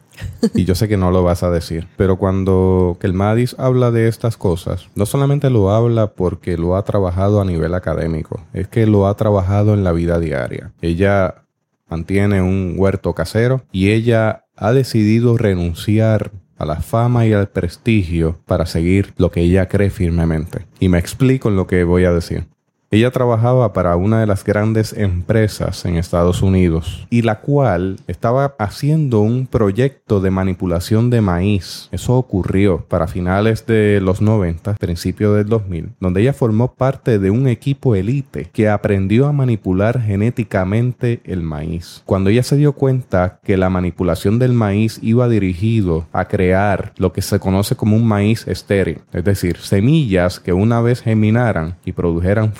y 0.54 0.64
yo 0.64 0.74
sé 0.74 0.88
que 0.88 0.96
no 0.96 1.10
lo 1.10 1.22
vas 1.22 1.42
a 1.42 1.50
decir. 1.50 1.88
Pero 1.96 2.16
cuando 2.16 2.96
Kelmadis 3.00 3.56
habla 3.58 3.90
de 3.90 4.08
estas 4.08 4.36
cosas, 4.36 4.88
no 4.94 5.06
solamente 5.06 5.50
lo 5.50 5.70
habla 5.70 6.08
porque 6.08 6.56
lo 6.56 6.76
ha 6.76 6.84
trabajado 6.84 7.40
a 7.40 7.44
nivel 7.44 7.74
académico, 7.74 8.40
es 8.52 8.68
que 8.68 8.86
lo 8.86 9.06
ha 9.06 9.16
trabajado 9.16 9.74
en 9.74 9.84
la 9.84 9.92
vida 9.92 10.18
diaria. 10.20 10.72
Ella 10.80 11.44
mantiene 11.88 12.42
un 12.42 12.74
huerto 12.76 13.14
casero 13.14 13.62
y 13.72 13.90
ella 13.90 14.44
ha 14.56 14.72
decidido 14.72 15.36
renunciar 15.36 16.30
a 16.56 16.64
la 16.64 16.76
fama 16.76 17.26
y 17.26 17.32
al 17.32 17.48
prestigio 17.48 18.38
para 18.46 18.66
seguir 18.66 19.12
lo 19.16 19.30
que 19.30 19.40
ella 19.40 19.68
cree 19.68 19.90
firmemente. 19.90 20.66
Y 20.78 20.88
me 20.88 20.98
explico 20.98 21.48
en 21.48 21.56
lo 21.56 21.66
que 21.66 21.84
voy 21.84 22.04
a 22.04 22.12
decir. 22.12 22.46
Ella 22.94 23.10
trabajaba 23.10 23.72
para 23.72 23.96
una 23.96 24.20
de 24.20 24.26
las 24.28 24.44
grandes 24.44 24.92
empresas 24.92 25.84
en 25.84 25.96
Estados 25.96 26.42
Unidos 26.42 27.08
y 27.10 27.22
la 27.22 27.40
cual 27.40 27.96
estaba 28.06 28.54
haciendo 28.56 29.18
un 29.18 29.48
proyecto 29.48 30.20
de 30.20 30.30
manipulación 30.30 31.10
de 31.10 31.20
maíz. 31.20 31.88
Eso 31.90 32.14
ocurrió 32.14 32.84
para 32.86 33.08
finales 33.08 33.66
de 33.66 34.00
los 34.00 34.22
90, 34.22 34.74
principios 34.74 35.36
del 35.36 35.48
2000, 35.48 35.94
donde 35.98 36.20
ella 36.20 36.32
formó 36.32 36.74
parte 36.74 37.18
de 37.18 37.30
un 37.32 37.48
equipo 37.48 37.96
elite 37.96 38.48
que 38.52 38.68
aprendió 38.68 39.26
a 39.26 39.32
manipular 39.32 40.00
genéticamente 40.00 41.20
el 41.24 41.42
maíz. 41.42 42.00
Cuando 42.06 42.30
ella 42.30 42.44
se 42.44 42.54
dio 42.56 42.74
cuenta 42.74 43.40
que 43.42 43.56
la 43.56 43.70
manipulación 43.70 44.38
del 44.38 44.52
maíz 44.52 45.00
iba 45.02 45.28
dirigido 45.28 46.06
a 46.12 46.28
crear 46.28 46.92
lo 46.96 47.12
que 47.12 47.22
se 47.22 47.40
conoce 47.40 47.74
como 47.74 47.96
un 47.96 48.06
maíz 48.06 48.46
estéril, 48.46 49.00
es 49.12 49.24
decir, 49.24 49.56
semillas 49.56 50.38
que 50.38 50.52
una 50.52 50.80
vez 50.80 51.02
geminaran 51.02 51.74
y 51.84 51.90
produjeran 51.90 52.52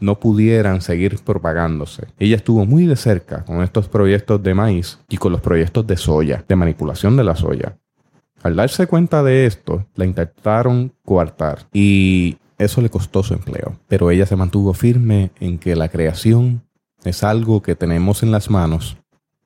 no 0.00 0.18
pudieran 0.18 0.80
seguir 0.80 1.18
propagándose. 1.24 2.06
Ella 2.18 2.36
estuvo 2.36 2.64
muy 2.66 2.86
de 2.86 2.96
cerca 2.96 3.44
con 3.44 3.62
estos 3.62 3.88
proyectos 3.88 4.42
de 4.42 4.54
maíz 4.54 4.98
y 5.08 5.16
con 5.16 5.32
los 5.32 5.40
proyectos 5.40 5.86
de 5.86 5.96
soya, 5.96 6.44
de 6.46 6.56
manipulación 6.56 7.16
de 7.16 7.24
la 7.24 7.36
soya. 7.36 7.76
Al 8.42 8.56
darse 8.56 8.86
cuenta 8.86 9.22
de 9.22 9.46
esto, 9.46 9.86
la 9.94 10.04
intentaron 10.04 10.92
coartar 11.04 11.66
y 11.72 12.36
eso 12.58 12.80
le 12.80 12.90
costó 12.90 13.22
su 13.22 13.34
empleo. 13.34 13.78
Pero 13.88 14.10
ella 14.10 14.26
se 14.26 14.36
mantuvo 14.36 14.72
firme 14.72 15.30
en 15.40 15.58
que 15.58 15.76
la 15.76 15.88
creación 15.88 16.62
es 17.04 17.24
algo 17.24 17.62
que 17.62 17.74
tenemos 17.74 18.22
en 18.22 18.30
las 18.30 18.50
manos, 18.50 18.96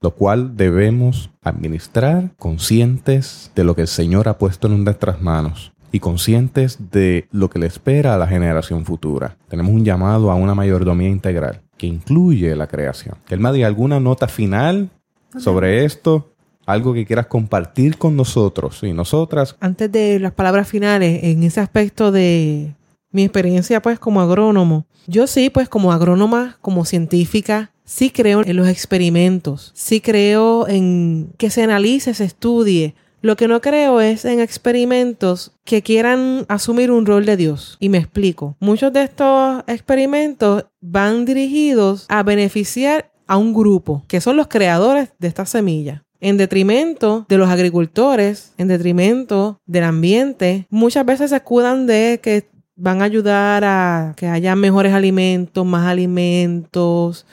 lo 0.01 0.15
cual 0.15 0.57
debemos 0.57 1.31
administrar 1.43 2.33
conscientes 2.39 3.53
de 3.55 3.65
lo 3.65 3.75
que 3.75 3.83
el 3.83 3.89
Señor 3.89 4.29
ha 4.29 4.39
puesto 4.39 4.69
en 4.69 4.85
nuestras 4.85 5.21
manos 5.21 5.73
y 5.93 6.01
conscientes 6.01 6.79
de 6.91 7.27
lo 7.33 7.51
que 7.51 7.59
le 7.59 7.67
espera 7.67 8.15
a 8.15 8.19
la 8.19 8.27
generación 8.27 8.85
futura. 8.85 9.37
Tenemos 9.49 9.73
un 9.73 9.85
llamado 9.85 10.31
a 10.31 10.35
una 10.35 10.55
mayordomía 10.55 11.09
integral 11.09 11.61
que 11.77 11.87
incluye 11.87 12.55
la 12.55 12.67
creación. 12.67 13.17
Elma, 13.29 13.51
¿alguna 13.51 14.01
nota 14.01 14.29
final 14.29 14.91
sobre 15.39 15.85
esto? 15.85 16.33
Algo 16.67 16.93
que 16.93 17.07
quieras 17.07 17.27
compartir 17.27 17.97
con 17.97 18.17
nosotros 18.17 18.83
y 18.83 18.93
nosotras. 18.93 19.57
Antes 19.61 19.91
de 19.91 20.21
las 20.21 20.33
palabras 20.33 20.69
finales, 20.69 21.25
en 21.25 21.43
ese 21.43 21.61
aspecto 21.61 22.13
de 22.13 22.75
mi 23.11 23.25
experiencia 23.25 23.83
pues 23.83 23.99
como 23.99 24.21
agrónomo, 24.21 24.87
yo 25.07 25.27
sí 25.27 25.51
pues 25.51 25.69
como 25.69 25.93
agrónoma, 25.93 26.59
como 26.61 26.85
científica, 26.85 27.73
sí 27.85 28.11
creo 28.11 28.45
en 28.45 28.57
los 28.57 28.69
experimentos, 28.69 29.73
sí 29.75 30.01
creo 30.01 30.69
en 30.69 31.33
que 31.39 31.51
se 31.51 31.65
analice, 31.65 32.15
se 32.15 32.25
estudie, 32.25 32.95
lo 33.23 33.37
que 33.37 33.49
no 33.49 33.61
creo 33.61 34.01
es 34.01 34.25
en 34.25 34.41
experimentos 34.41 35.53
que 35.65 35.83
quieran 35.83 36.45
asumir 36.49 36.91
un 36.91 37.07
rol 37.07 37.27
de 37.27 37.37
Dios. 37.37 37.77
Y 37.81 37.89
me 37.89 37.99
explico. 37.99 38.57
Muchos 38.61 38.93
de 38.93 39.03
estos 39.03 39.63
experimentos 39.67 40.67
van 40.81 41.25
dirigidos 41.25 42.07
a 42.09 42.23
beneficiar 42.23 43.13
a 43.27 43.37
un 43.37 43.55
grupo, 43.55 44.05
que 44.09 44.21
son 44.21 44.37
los 44.37 44.49
creadores 44.49 45.11
de 45.19 45.29
esta 45.29 45.47
semilla 45.47 46.05
en 46.21 46.37
detrimento 46.37 47.25
de 47.29 47.39
los 47.39 47.49
agricultores, 47.49 48.53
en 48.59 48.69
detrimento 48.69 49.61
del 49.67 49.85
ambiente. 49.85 50.67
Muchas 50.69 51.07
veces 51.07 51.31
se 51.31 51.37
escudan 51.37 51.87
de 51.87 52.21
que 52.23 52.51
van 52.77 53.03
a 53.03 53.05
ayudar 53.05 53.65
a 53.65 54.15
que 54.17 54.27
haya 54.27 54.55
mejores 54.57 54.93
alimentos, 54.93 55.65
más 55.67 55.87
alimentos, 55.87 57.27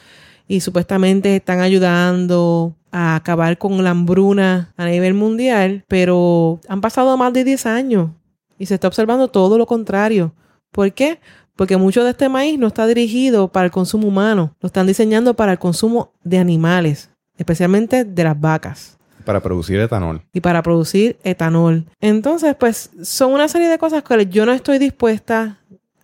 y 0.47 0.62
supuestamente 0.62 1.36
están 1.36 1.60
ayudando 1.60 2.77
a 2.91 3.15
acabar 3.15 3.58
con 3.58 3.84
la 3.84 3.91
hambruna 3.91 4.73
a 4.78 4.86
nivel 4.86 5.13
mundial, 5.13 5.84
pero 5.88 6.60
han 6.67 6.82
pasado 6.82 7.15
más 7.17 7.34
de 7.34 7.43
10 7.43 7.65
años 7.65 8.10
y 8.58 8.65
se 8.65 8.76
está 8.76 8.88
observando 8.88 9.28
todo 9.28 9.58
lo 9.58 9.65
contrario. 9.65 10.34
¿Por 10.71 10.91
qué? 10.93 11.19
Porque 11.56 11.78
mucho 11.78 12.04
de 12.04 12.12
este 12.12 12.30
maíz 12.30 12.60
no 12.60 12.67
está 12.67 12.86
dirigido 12.86 13.47
para 13.47 13.65
el 13.65 13.71
consumo 13.71 14.08
humano, 14.08 14.56
lo 14.62 14.67
están 14.67 14.88
diseñando 14.88 15.34
para 15.34 15.54
el 15.54 15.60
consumo 15.60 16.13
de 16.23 16.38
animales, 16.38 17.10
especialmente 17.38 18.04
de 18.04 18.23
las 18.23 18.39
vacas. 18.39 18.97
Para 19.26 19.41
producir 19.41 19.80
etanol. 19.80 20.21
Y 20.32 20.39
para 20.39 20.63
producir 20.63 21.17
etanol. 21.23 21.86
Entonces, 22.00 22.56
pues 22.58 22.91
son 23.04 23.34
una 23.34 23.50
serie 23.50 23.67
de 23.67 23.78
cosas 23.78 24.04
que 24.04 24.28
yo 24.28 24.45
no 24.45 24.54
estoy 24.54 24.78
dispuesta 24.78 25.58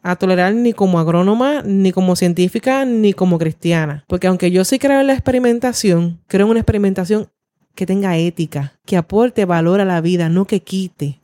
a 0.03 0.17
tolerar 0.17 0.53
ni 0.53 0.73
como 0.73 0.99
agrónoma, 0.99 1.63
ni 1.63 1.91
como 1.91 2.15
científica, 2.15 2.85
ni 2.85 3.13
como 3.13 3.39
cristiana. 3.39 4.03
Porque 4.07 4.27
aunque 4.27 4.51
yo 4.51 4.65
sí 4.65 4.77
creo 4.77 4.99
en 4.99 5.07
la 5.07 5.13
experimentación, 5.13 6.19
creo 6.27 6.45
en 6.45 6.51
una 6.51 6.59
experimentación 6.59 7.29
que 7.73 7.85
tenga 7.85 8.17
ética, 8.17 8.73
que 8.85 8.97
aporte 8.97 9.45
valor 9.45 9.81
a 9.81 9.85
la 9.85 10.01
vida, 10.01 10.29
no 10.29 10.45
que 10.45 10.61
quite, 10.61 11.21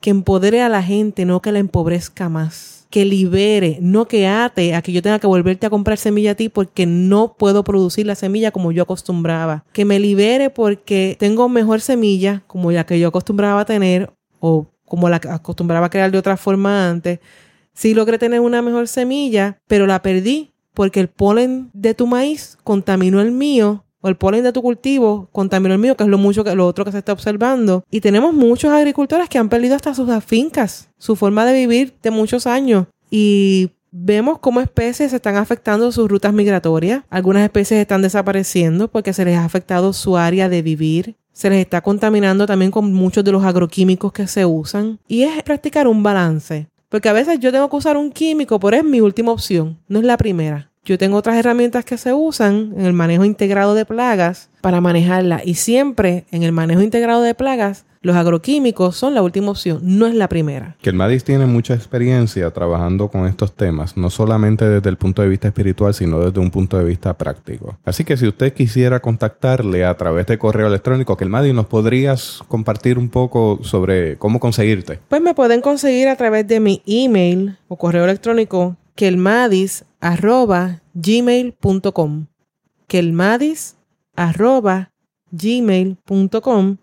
que 0.00 0.10
empodere 0.10 0.60
a 0.60 0.68
la 0.68 0.82
gente, 0.82 1.24
no 1.24 1.40
que 1.40 1.52
la 1.52 1.60
empobrezca 1.60 2.28
más, 2.28 2.86
que 2.90 3.04
libere, 3.04 3.78
no 3.80 4.06
que 4.06 4.26
ate 4.26 4.74
a 4.74 4.82
que 4.82 4.92
yo 4.92 5.02
tenga 5.02 5.18
que 5.18 5.26
volverte 5.26 5.66
a 5.66 5.70
comprar 5.70 5.96
semilla 5.96 6.32
a 6.32 6.34
ti 6.34 6.48
porque 6.48 6.84
no 6.84 7.36
puedo 7.38 7.64
producir 7.64 8.06
la 8.06 8.14
semilla 8.14 8.50
como 8.50 8.72
yo 8.72 8.82
acostumbraba, 8.82 9.64
que 9.72 9.84
me 9.84 9.98
libere 9.98 10.50
porque 10.50 11.16
tengo 11.18 11.48
mejor 11.48 11.80
semilla 11.80 12.42
como 12.46 12.72
la 12.72 12.84
que 12.84 12.98
yo 12.98 13.08
acostumbraba 13.08 13.60
a 13.60 13.64
tener 13.64 14.12
o 14.40 14.66
como 14.84 15.08
la 15.08 15.16
acostumbraba 15.16 15.86
a 15.86 15.90
crear 15.90 16.10
de 16.10 16.18
otra 16.18 16.36
forma 16.36 16.88
antes, 16.88 17.20
Sí 17.76 17.92
logré 17.92 18.18
tener 18.18 18.40
una 18.40 18.62
mejor 18.62 18.88
semilla, 18.88 19.58
pero 19.68 19.86
la 19.86 20.00
perdí 20.00 20.54
porque 20.72 20.98
el 20.98 21.08
polen 21.08 21.70
de 21.74 21.94
tu 21.94 22.06
maíz 22.06 22.56
contaminó 22.64 23.20
el 23.20 23.32
mío 23.32 23.84
o 24.00 24.08
el 24.08 24.16
polen 24.16 24.42
de 24.44 24.52
tu 24.52 24.62
cultivo 24.62 25.28
contaminó 25.30 25.74
el 25.74 25.80
mío, 25.80 25.96
que 25.96 26.04
es 26.04 26.08
lo 26.08 26.18
mucho 26.18 26.42
que 26.42 26.54
lo 26.54 26.66
otro 26.66 26.84
que 26.84 26.92
se 26.92 26.98
está 26.98 27.12
observando. 27.12 27.84
Y 27.90 28.00
tenemos 28.00 28.32
muchos 28.32 28.72
agricultores 28.72 29.28
que 29.28 29.38
han 29.38 29.50
perdido 29.50 29.74
hasta 29.74 29.94
sus 29.94 30.08
fincas, 30.24 30.88
su 30.96 31.16
forma 31.16 31.44
de 31.44 31.54
vivir 31.54 31.94
de 32.02 32.10
muchos 32.10 32.46
años. 32.46 32.86
Y 33.10 33.70
vemos 33.90 34.38
cómo 34.38 34.60
especies 34.60 35.12
están 35.12 35.36
afectando 35.36 35.92
sus 35.92 36.08
rutas 36.08 36.32
migratorias. 36.32 37.04
Algunas 37.10 37.42
especies 37.42 37.80
están 37.80 38.02
desapareciendo 38.02 38.88
porque 38.88 39.12
se 39.12 39.24
les 39.24 39.36
ha 39.36 39.44
afectado 39.44 39.92
su 39.92 40.16
área 40.16 40.48
de 40.48 40.62
vivir. 40.62 41.16
Se 41.32 41.50
les 41.50 41.60
está 41.60 41.82
contaminando 41.82 42.46
también 42.46 42.70
con 42.70 42.92
muchos 42.92 43.22
de 43.22 43.32
los 43.32 43.44
agroquímicos 43.44 44.12
que 44.12 44.26
se 44.26 44.46
usan. 44.46 44.98
Y 45.08 45.22
es 45.22 45.42
practicar 45.42 45.88
un 45.88 46.02
balance. 46.02 46.68
Porque 46.88 47.08
a 47.08 47.12
veces 47.12 47.40
yo 47.40 47.52
tengo 47.52 47.68
que 47.70 47.76
usar 47.76 47.96
un 47.96 48.12
químico, 48.12 48.60
pero 48.60 48.76
es 48.76 48.84
mi 48.84 49.00
última 49.00 49.32
opción, 49.32 49.78
no 49.88 49.98
es 49.98 50.04
la 50.04 50.16
primera. 50.16 50.70
Yo 50.84 50.98
tengo 50.98 51.16
otras 51.16 51.36
herramientas 51.36 51.84
que 51.84 51.98
se 51.98 52.12
usan 52.12 52.72
en 52.76 52.86
el 52.86 52.92
manejo 52.92 53.24
integrado 53.24 53.74
de 53.74 53.84
plagas 53.84 54.50
para 54.60 54.80
manejarla. 54.80 55.42
Y 55.44 55.54
siempre 55.54 56.26
en 56.30 56.44
el 56.44 56.52
manejo 56.52 56.80
integrado 56.80 57.22
de 57.22 57.34
plagas, 57.34 57.85
los 58.06 58.16
agroquímicos 58.16 58.96
son 58.96 59.14
la 59.14 59.22
última 59.22 59.50
opción, 59.50 59.80
no 59.82 60.06
es 60.06 60.14
la 60.14 60.28
primera. 60.28 60.76
Que 60.80 60.90
el 60.90 60.96
Madis 60.96 61.24
tiene 61.24 61.46
mucha 61.46 61.74
experiencia 61.74 62.48
trabajando 62.52 63.08
con 63.08 63.26
estos 63.26 63.52
temas, 63.52 63.96
no 63.96 64.10
solamente 64.10 64.64
desde 64.68 64.88
el 64.88 64.96
punto 64.96 65.22
de 65.22 65.28
vista 65.28 65.48
espiritual, 65.48 65.92
sino 65.92 66.20
desde 66.20 66.38
un 66.38 66.52
punto 66.52 66.78
de 66.78 66.84
vista 66.84 67.14
práctico. 67.14 67.76
Así 67.84 68.04
que 68.04 68.16
si 68.16 68.28
usted 68.28 68.52
quisiera 68.52 69.00
contactarle 69.00 69.84
a 69.84 69.96
través 69.96 70.26
de 70.26 70.38
correo 70.38 70.68
electrónico, 70.68 71.16
que 71.16 71.24
el 71.24 71.30
Madis 71.30 71.52
nos 71.52 71.66
podrías 71.66 72.44
compartir 72.46 72.96
un 72.96 73.08
poco 73.08 73.58
sobre 73.62 74.16
cómo 74.18 74.38
conseguirte. 74.38 75.00
Pues 75.08 75.20
me 75.20 75.34
pueden 75.34 75.60
conseguir 75.60 76.06
a 76.06 76.14
través 76.14 76.46
de 76.46 76.60
mi 76.60 76.82
email 76.86 77.58
o 77.66 77.76
correo 77.76 78.04
electrónico 78.04 78.76
que 78.94 79.08
el 79.08 79.16
madis 79.16 79.84
arroba 80.00 80.80
gmail.com 80.94 82.26
que 82.86 82.98
el 83.00 83.12
madis 83.12 83.76
arroba 84.14 84.92
gmail.com 85.32 86.76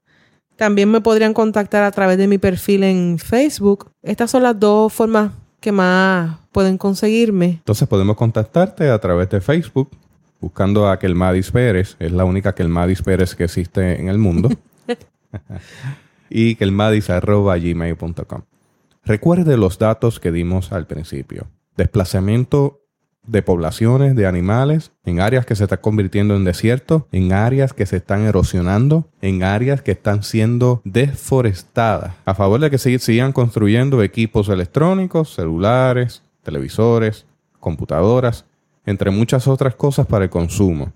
también 0.63 0.89
me 0.89 1.01
podrían 1.01 1.33
contactar 1.33 1.83
a 1.83 1.91
través 1.91 2.17
de 2.17 2.25
mi 2.25 2.37
perfil 2.37 2.85
en 2.85 3.19
Facebook. 3.19 3.91
Estas 4.01 4.31
son 4.31 4.43
las 4.43 4.57
dos 4.57 4.93
formas 4.93 5.33
que 5.59 5.73
más 5.73 6.37
pueden 6.53 6.77
conseguirme. 6.77 7.47
Entonces 7.47 7.85
podemos 7.85 8.15
contactarte 8.15 8.89
a 8.89 8.97
través 8.97 9.29
de 9.29 9.41
Facebook 9.41 9.89
buscando 10.39 10.87
a 10.87 10.97
Kelmadis 10.99 11.51
Pérez. 11.51 11.97
Es 11.99 12.13
la 12.13 12.23
única 12.23 12.55
Kelmadis 12.55 13.01
Pérez 13.01 13.35
que 13.35 13.43
existe 13.43 13.99
en 13.99 14.07
el 14.07 14.17
mundo. 14.19 14.51
y 16.29 16.55
kelmadis.gmail.com. 16.55 18.41
Recuerde 19.03 19.57
los 19.57 19.77
datos 19.79 20.21
que 20.21 20.31
dimos 20.31 20.71
al 20.71 20.87
principio. 20.87 21.47
Desplazamiento 21.75 22.82
de 23.25 23.41
poblaciones 23.41 24.15
de 24.15 24.27
animales 24.27 24.91
en 25.05 25.19
áreas 25.19 25.45
que 25.45 25.55
se 25.55 25.63
están 25.63 25.79
convirtiendo 25.81 26.35
en 26.35 26.43
desiertos, 26.43 27.03
en 27.11 27.33
áreas 27.33 27.73
que 27.73 27.85
se 27.85 27.97
están 27.97 28.21
erosionando, 28.23 29.07
en 29.21 29.43
áreas 29.43 29.81
que 29.81 29.91
están 29.91 30.23
siendo 30.23 30.81
deforestadas, 30.83 32.15
a 32.25 32.33
favor 32.33 32.59
de 32.59 32.69
que 32.69 32.77
sigan 32.77 33.31
construyendo 33.31 34.03
equipos 34.03 34.49
electrónicos, 34.49 35.33
celulares, 35.33 36.23
televisores, 36.43 37.25
computadoras, 37.59 38.45
entre 38.85 39.11
muchas 39.11 39.47
otras 39.47 39.75
cosas 39.75 40.05
para 40.05 40.25
el 40.25 40.29
consumo. 40.29 40.91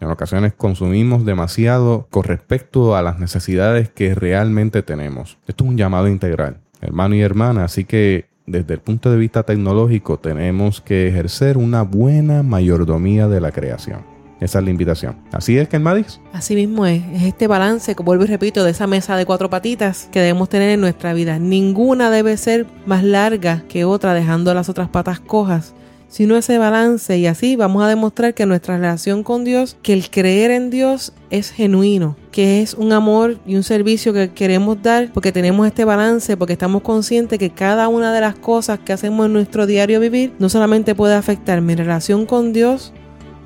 En 0.00 0.10
ocasiones 0.10 0.52
consumimos 0.52 1.24
demasiado 1.24 2.06
con 2.10 2.24
respecto 2.24 2.96
a 2.96 3.02
las 3.02 3.18
necesidades 3.18 3.88
que 3.88 4.14
realmente 4.14 4.82
tenemos. 4.82 5.38
Esto 5.46 5.64
es 5.64 5.70
un 5.70 5.76
llamado 5.76 6.08
integral, 6.08 6.58
hermano 6.80 7.16
y 7.16 7.20
hermana, 7.20 7.64
así 7.64 7.84
que 7.84 8.26
desde 8.50 8.74
el 8.74 8.80
punto 8.80 9.10
de 9.10 9.16
vista 9.16 9.42
tecnológico 9.42 10.18
tenemos 10.18 10.80
que 10.80 11.08
ejercer 11.08 11.56
una 11.56 11.82
buena 11.82 12.42
mayordomía 12.42 13.28
de 13.28 13.40
la 13.40 13.52
creación. 13.52 14.00
Esa 14.40 14.60
es 14.60 14.64
la 14.64 14.70
invitación. 14.70 15.16
¿Así 15.32 15.58
es, 15.58 15.68
Ken 15.68 15.82
Madis? 15.82 16.20
Así 16.32 16.54
mismo 16.54 16.86
es. 16.86 17.02
Es 17.12 17.22
este 17.22 17.48
balance, 17.48 17.96
como 17.96 18.06
vuelvo 18.06 18.24
y 18.24 18.28
repito, 18.28 18.62
de 18.62 18.70
esa 18.70 18.86
mesa 18.86 19.16
de 19.16 19.26
cuatro 19.26 19.50
patitas 19.50 20.08
que 20.12 20.20
debemos 20.20 20.48
tener 20.48 20.70
en 20.70 20.80
nuestra 20.80 21.12
vida. 21.12 21.38
Ninguna 21.40 22.10
debe 22.10 22.36
ser 22.36 22.66
más 22.86 23.02
larga 23.02 23.64
que 23.68 23.84
otra, 23.84 24.14
dejando 24.14 24.54
las 24.54 24.68
otras 24.68 24.88
patas 24.88 25.18
cojas 25.18 25.74
sino 26.08 26.36
ese 26.36 26.58
balance 26.58 27.16
y 27.18 27.26
así 27.26 27.56
vamos 27.56 27.82
a 27.82 27.88
demostrar 27.88 28.34
que 28.34 28.46
nuestra 28.46 28.76
relación 28.76 29.22
con 29.22 29.44
Dios, 29.44 29.76
que 29.82 29.92
el 29.92 30.10
creer 30.10 30.50
en 30.50 30.70
Dios 30.70 31.12
es 31.30 31.50
genuino, 31.50 32.16
que 32.32 32.62
es 32.62 32.74
un 32.74 32.92
amor 32.92 33.38
y 33.46 33.56
un 33.56 33.62
servicio 33.62 34.12
que 34.12 34.30
queremos 34.30 34.82
dar 34.82 35.12
porque 35.12 35.32
tenemos 35.32 35.66
este 35.66 35.84
balance, 35.84 36.36
porque 36.36 36.54
estamos 36.54 36.82
conscientes 36.82 37.38
que 37.38 37.50
cada 37.50 37.88
una 37.88 38.12
de 38.12 38.20
las 38.20 38.34
cosas 38.34 38.78
que 38.78 38.92
hacemos 38.92 39.26
en 39.26 39.34
nuestro 39.34 39.66
diario 39.66 40.00
vivir 40.00 40.32
no 40.38 40.48
solamente 40.48 40.94
puede 40.94 41.14
afectar 41.14 41.60
mi 41.60 41.74
relación 41.74 42.26
con 42.26 42.52
Dios, 42.52 42.92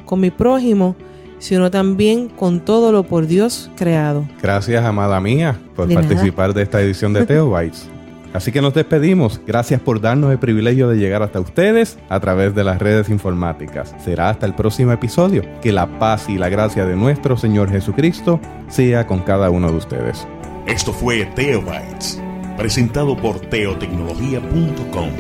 con 0.07 0.21
mi 0.21 0.31
prójimo, 0.31 0.97
sino 1.39 1.73
también 1.73 2.29
con 2.29 2.61
todo 2.61 2.93
lo 2.93 3.03
por 3.03 3.27
Dios 3.27 3.71
creado. 3.77 4.29
Gracias, 4.41 4.85
amada 4.85 5.21
mía, 5.21 5.59
por 5.75 5.93
participar 5.93 6.55
de 6.55 6.63
esta 6.63 6.81
edición 6.81 7.13
de 7.13 7.27
Teobytes. 7.27 7.89
Así 8.33 8.53
que 8.53 8.63
nos 8.63 8.75
despedimos. 8.75 9.41
Gracias 9.47 9.81
por 9.81 10.01
darnos 10.01 10.33
el 10.33 10.39
privilegio 10.39 10.89
de 10.89 10.97
llegar 10.97 11.23
hasta 11.23 11.41
ustedes 11.41 11.99
a 12.09 12.21
través 12.21 12.55
de 12.55 12.65
las 12.65 12.81
redes 12.81 13.09
informáticas. 13.09 13.95
Será 14.03 14.31
hasta 14.31 14.47
el 14.47 14.55
próximo 14.55 14.93
episodio. 14.93 15.43
Que 15.61 15.73
la 15.73 15.99
paz 15.99 16.29
y 16.29 16.39
la 16.39 16.49
gracia 16.49 16.87
de 16.87 16.97
nuestro 16.97 17.37
Señor 17.37 17.71
Jesucristo 17.71 18.41
sea 18.69 19.07
con 19.07 19.21
cada 19.21 19.51
uno 19.51 19.71
de 19.71 19.77
ustedes. 19.77 20.27
Esto 20.67 20.93
fue 20.93 21.27
Teobytes, 21.35 22.21
presentado 22.57 23.17
por 23.17 23.41
teotecnología.com, 23.41 25.11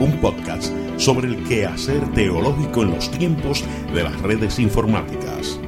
un 0.00 0.12
podcast 0.20 0.72
sobre 0.96 1.28
el 1.28 1.44
quehacer 1.44 2.00
teológico 2.12 2.82
en 2.82 2.90
los 2.90 3.10
tiempos 3.10 3.64
de 3.94 4.02
las 4.02 4.20
redes 4.22 4.58
informáticas. 4.58 5.58